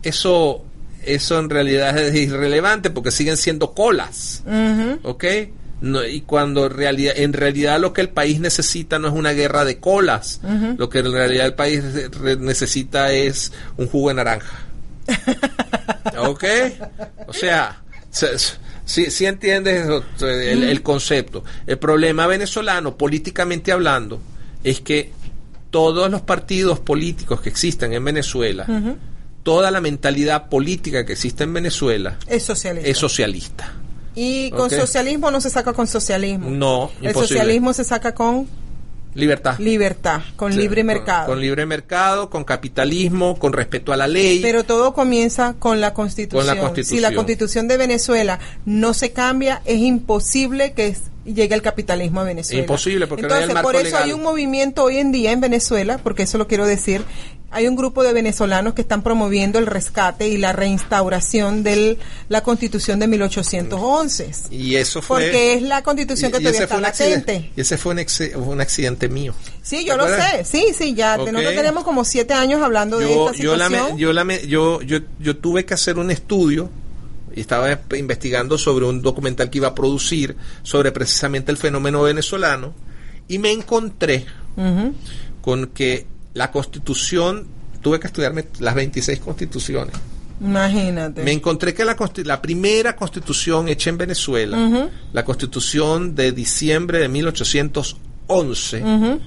[0.03, 0.63] eso,
[1.03, 4.43] eso en realidad es irrelevante porque siguen siendo colas.
[5.03, 5.25] ¿ok?
[5.81, 9.31] No, y cuando en realidad, en realidad lo que el país necesita no es una
[9.31, 10.41] guerra de colas,
[10.77, 11.81] lo que en realidad el país
[12.39, 14.65] necesita es un jugo de naranja.
[16.19, 16.43] ¿Ok?
[17.27, 17.81] O sea,
[18.85, 21.43] si entiendes eso, el, el concepto.
[21.65, 24.19] El problema venezolano, políticamente hablando,
[24.63, 25.11] es que
[25.69, 28.65] todos los partidos políticos que existen en Venezuela,
[29.43, 32.89] toda la mentalidad política que existe en Venezuela Es socialista.
[32.89, 33.73] es socialista.
[34.15, 36.49] Y con socialismo no se saca con socialismo.
[36.49, 37.27] No, El imposible.
[37.39, 38.47] socialismo se saca con
[39.15, 39.57] Libertad.
[39.57, 41.25] libertad, con Sí, libre mercado.
[41.27, 44.39] Con, libre mercado, con capitalismo, con respeto a la ley.
[44.41, 46.45] Pero todo comienza con la constitución.
[46.45, 46.97] Con la Constitución.
[46.97, 50.95] Si la constitución de Venezuela no se cambia, es imposible que
[51.25, 52.61] llegue el capitalismo a Venezuela.
[52.61, 54.03] Imposible, porque no hay Entonces, el marco por eso legal.
[54.03, 57.03] hay un movimiento hoy en día en Venezuela, porque eso lo quiero decir,
[57.51, 61.97] hay un grupo de venezolanos que están promoviendo el rescate y la reinstauración de
[62.29, 64.31] la constitución de 1811.
[64.51, 65.21] y eso fue.
[65.23, 67.51] Porque es la constitución que y- todavía está latente.
[67.55, 69.33] Y ese fue un, ex- un accidente mío.
[69.63, 70.43] Sí, ¿Te yo lo sé.
[70.45, 71.15] Sí, sí, ya.
[71.19, 71.31] Ok.
[71.31, 73.97] Nosotros tenemos como siete años hablando de esta yo, situación.
[73.97, 76.69] yo, la me- yo, yo, yo tuve que hacer un estudio
[77.35, 82.73] y estaba investigando sobre un documental que iba a producir sobre precisamente el fenómeno venezolano
[83.27, 84.25] y me encontré
[85.41, 87.47] con que la constitución,
[87.81, 89.93] tuve que estudiarme las 26 constituciones.
[90.41, 91.23] Imagínate.
[91.23, 97.09] Me encontré que la, la primera constitución hecha en Venezuela, la constitución de diciembre de
[97.09, 99.19] 1811, Ujú.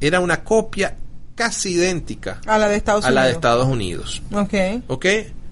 [0.00, 0.96] era una copia
[1.34, 3.14] casi idéntica A la de Estados a Unidos.
[3.22, 4.22] la de Estados Unidos.
[4.32, 4.54] Ok.
[4.88, 5.06] ¿Ok?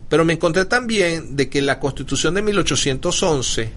[0.08, 3.72] Pero me encontré también de que la constitución de 1811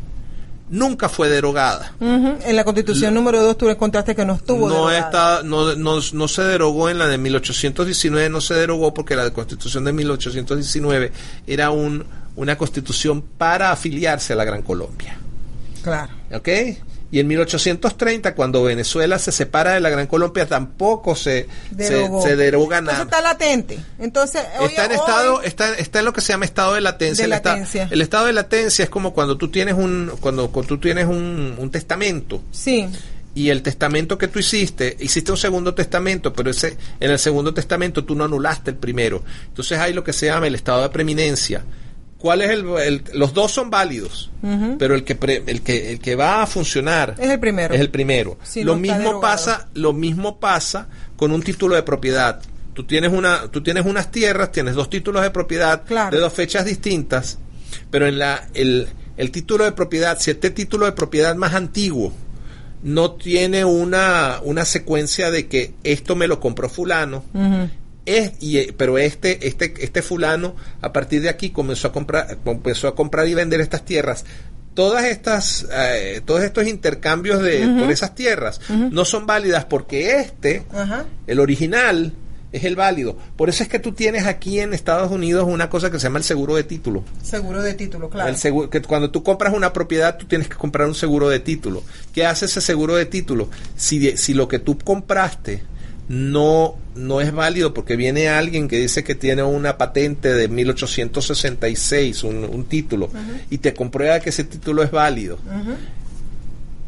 [0.70, 1.94] nunca fue derogada.
[2.00, 5.00] En la constitución número 2 tú le contaste que no estuvo No, derogada.
[5.00, 9.30] está, no, no, no se derogó en la de 1819, no se derogó porque la
[9.32, 11.12] constitución de 1819
[11.48, 12.04] era un,
[12.36, 15.18] una constitución para afiliarse a la Gran Colombia.
[15.84, 16.12] Claro.
[16.34, 16.50] ¿Ok?
[17.16, 21.48] Y en 1830, cuando Venezuela se separa de la Gran Colombia, tampoco se,
[21.78, 23.04] se, se deroga Entonces nada.
[23.06, 23.80] está latente.
[24.00, 26.82] Entonces, hoy- Está en hoy- estado, está, está en lo que se llama estado de
[26.82, 27.26] latencia.
[27.26, 30.78] De el, el estado de latencia es como cuando tú tienes un, cuando, cuando tú
[30.78, 32.86] tienes un, un testamento Sí,
[33.34, 37.54] y el testamento que tú hiciste, hiciste un segundo testamento, pero ese, en el segundo
[37.54, 39.24] testamento tú no anulaste el primero.
[39.48, 41.64] Entonces hay lo que se llama el estado de preeminencia.
[42.18, 44.32] ¿Cuál es el, el- los dos son válidos,
[44.80, 47.74] pero el que, pre- el que el que va a funcionar es el primero.
[47.74, 48.38] es el primero.
[48.56, 50.88] Lo no mismo pasa, lo mismo pasa
[51.18, 52.42] con un título de propiedad.
[52.74, 56.16] Tú tienes una, tú tienes unas tierras, tienes dos títulos de propiedad Claro.
[56.16, 57.38] de dos fechas distintas,
[57.92, 58.88] pero en la el,
[59.18, 62.12] el título de propiedad, si este título de propiedad más antiguo
[62.84, 67.24] no tiene una, una secuencia de que esto me lo compró fulano,
[68.06, 72.38] es, y, eh, pero este, este, este fulano a partir de aquí comenzó a comprar,
[72.44, 74.26] comenzó a comprar y vender estas tierras.
[74.74, 80.64] Todas estas, eh, todos estos intercambios de por esas tierras no son válidas porque este,
[81.28, 82.14] el original,
[82.56, 83.18] es el válido.
[83.36, 86.20] Por eso es que tú tienes aquí en Estados Unidos una cosa que se llama
[86.20, 87.04] el seguro de título.
[87.22, 88.30] Seguro de título, claro.
[88.30, 91.40] El seguro, que cuando tú compras una propiedad, tú tienes que comprar un seguro de
[91.40, 91.84] título.
[92.14, 93.50] ¿Qué hace ese seguro de título?
[93.76, 95.64] Si, si lo que tú compraste
[96.08, 102.24] no, no es válido porque viene alguien que dice que tiene una patente de 1866,
[102.24, 103.10] un, un título,
[103.50, 105.40] y te comprueba que ese título es válido,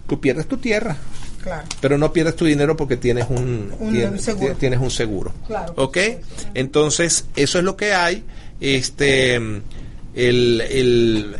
[0.08, 0.98] tú pierdes tu tierra.
[1.42, 1.68] Claro.
[1.80, 4.56] Pero no pierdes tu dinero porque tienes un, Un tienes, seguro.
[4.56, 5.34] tienes un seguro.
[5.46, 5.98] Claro, ¿Ok?
[6.56, 8.24] Entonces, eso es lo que hay.
[8.60, 9.64] Este, el,
[10.16, 11.36] el,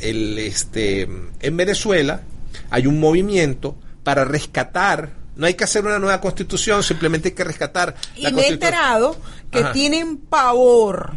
[0.00, 1.02] el, este,
[1.40, 2.22] en Venezuela
[2.70, 5.10] hay un movimiento para rescatar.
[5.36, 8.48] No hay que hacer una nueva constitución, simplemente hay que rescatar Y la me he
[8.48, 9.16] enterado
[9.50, 9.72] que Ajá.
[9.72, 11.14] tienen pavor,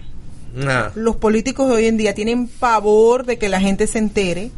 [0.67, 4.49] Ah, los políticos de hoy en día tienen pavor de que la gente se entere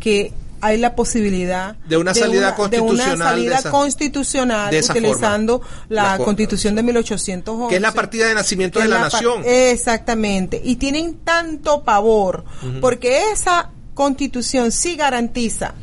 [0.00, 4.80] que hay la posibilidad De una salida de constitucional una salida de esa- constitucional de
[4.80, 5.84] utilizando forma.
[5.90, 9.42] la, La co- constitución de 1811 que es la partida de nacimiento de la, nación.
[9.44, 10.60] Exactamente.
[10.64, 12.44] Y tienen tanto pavor
[12.80, 15.74] porque esa constitución sí garantiza,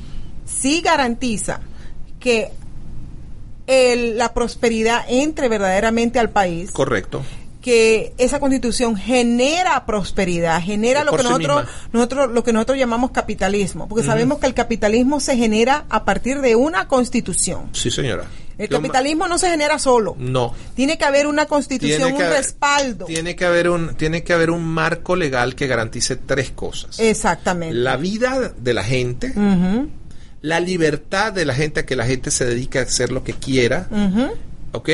[0.45, 1.59] sí garantiza
[2.19, 2.49] que
[3.71, 7.21] el- la prosperidad entre verdaderamente al país, Correcto.
[7.61, 11.71] que esa constitución genera prosperidad, genera lo que sí nosotros, misma.
[11.93, 16.41] nosotros, lo que nosotros llamamos capitalismo, porque sabemos que el capitalismo se genera a partir
[16.41, 17.69] de una constitución.
[17.73, 18.25] Sí, señora.
[18.57, 20.15] El Yo capitalismo no se genera solo.
[20.19, 20.53] No.
[20.75, 23.05] Tiene que haber una constitución, un haber- respaldo.
[23.05, 26.99] Tiene que haber un, tiene que haber un marco legal que garantice tres cosas.
[26.99, 27.73] Exactamente.
[27.75, 29.33] La vida de la gente,
[30.41, 33.33] la libertad de la gente a que la gente se dedique a hacer lo que
[33.33, 33.87] quiera,
[34.71, 34.89] ¿ok?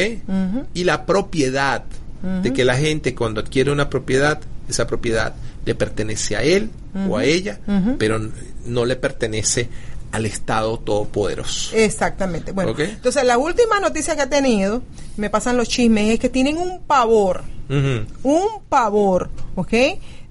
[0.73, 1.83] Y la propiedad
[2.43, 5.35] de que la gente cuando adquiere una propiedad, esa propiedad
[5.65, 6.69] le pertenece a él
[7.09, 7.59] o a ella,
[7.97, 8.19] pero
[8.65, 9.69] no le pertenece
[10.11, 11.75] al Estado todopoderoso.
[11.75, 12.51] Exactamente.
[12.51, 14.81] Bueno, entonces la última noticia que ha tenido,
[15.17, 19.73] me pasan los chismes, es que tienen un pavor, un pavor, ¿ok?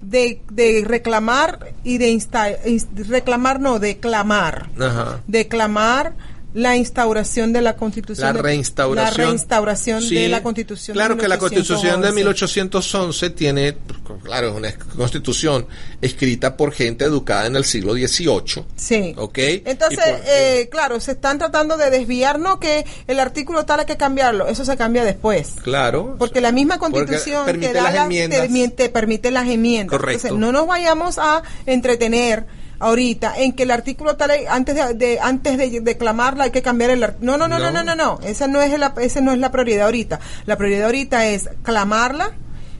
[0.01, 5.23] De, de reclamar y de insta- ins- reclamar, no, de clamar, Ajá.
[5.27, 6.15] de clamar
[6.57, 8.35] la instauración de la constitución.
[8.35, 9.19] La reinstauración.
[9.21, 10.15] La reinstauración Sí.
[10.15, 10.95] de la constitución.
[10.95, 12.17] Claro de que la constitución de 1811.
[12.17, 13.77] 1811 tiene,
[14.25, 15.67] claro, es una constitución
[16.01, 18.65] escrita por gente educada en el siglo XVIII.
[18.75, 19.15] Sí.
[19.19, 19.37] ¿Ok?
[19.67, 23.87] Entonces, por- eh, claro, se están tratando de desviar, no que el artículo tal hay
[23.87, 25.51] que cambiarlo, eso se cambia después.
[25.63, 26.17] claro.
[26.19, 28.49] Porque la misma constitución permite te, da las la- enmiendas.
[28.49, 29.91] te- te permite las enmiendas.
[29.91, 30.29] Correcto.
[30.29, 32.47] Entonces, no nos vayamos a entretener
[32.79, 36.91] ahorita en que el artículo tal antes de, de- antes de declamarla hay que cambiar
[36.91, 37.95] el no no no no no No.
[37.95, 41.49] no esa no es la esa no es la prioridad ahorita la prioridad ahorita es
[41.63, 42.33] clamarla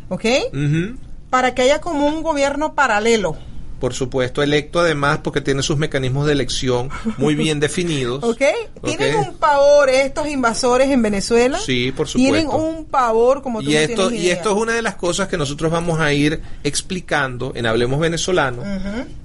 [0.09, 0.25] ¿ok?
[0.53, 0.99] Ujú.
[1.31, 3.37] para que haya como un gobierno paralelo
[3.81, 8.25] Por supuesto, electo además porque tiene sus mecanismos de elección muy bien definidos.
[8.25, 8.43] ¿Ok?
[8.85, 11.59] Tienen un pavor estos invasores en Venezuela.
[11.59, 12.65] Sí, por Tienen supuesto.
[12.67, 15.29] un pavor como tú Y no esto, tienes y esto es una de las cosas
[15.29, 18.63] que nosotros vamos a ir explicando en Hablemos Venezolano,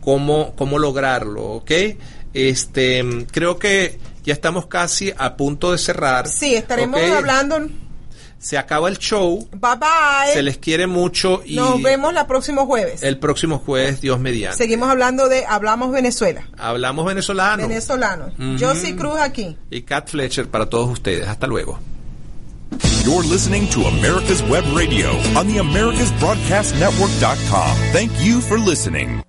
[0.02, 1.72] cómo, cómo lograrlo, ¿ok?
[2.34, 6.28] Este, creo que ya estamos casi a punto de cerrar.
[6.28, 7.68] Sí, estaremos hablando.
[8.42, 10.34] Se acaba el show, Bye bye.
[10.34, 13.04] se les quiere mucho y Nos vemos la próximo jueves.
[13.04, 14.58] el próximo jueves, Dios mediante.
[14.58, 16.42] Seguimos hablando de Hablamos Venezuela.
[16.58, 17.68] Hablamos venezolano.
[17.68, 18.32] Venezolano.
[18.39, 18.58] Ujú.
[18.60, 19.56] Josie Cruz aquí.
[19.70, 21.28] y Cat Fletcher para todos ustedes.
[21.28, 21.80] Hasta luego.
[23.06, 27.78] You're listening to America's Web Radio on the AmericasBroadcastNetwork.com.
[27.94, 29.22] Thank you for listening.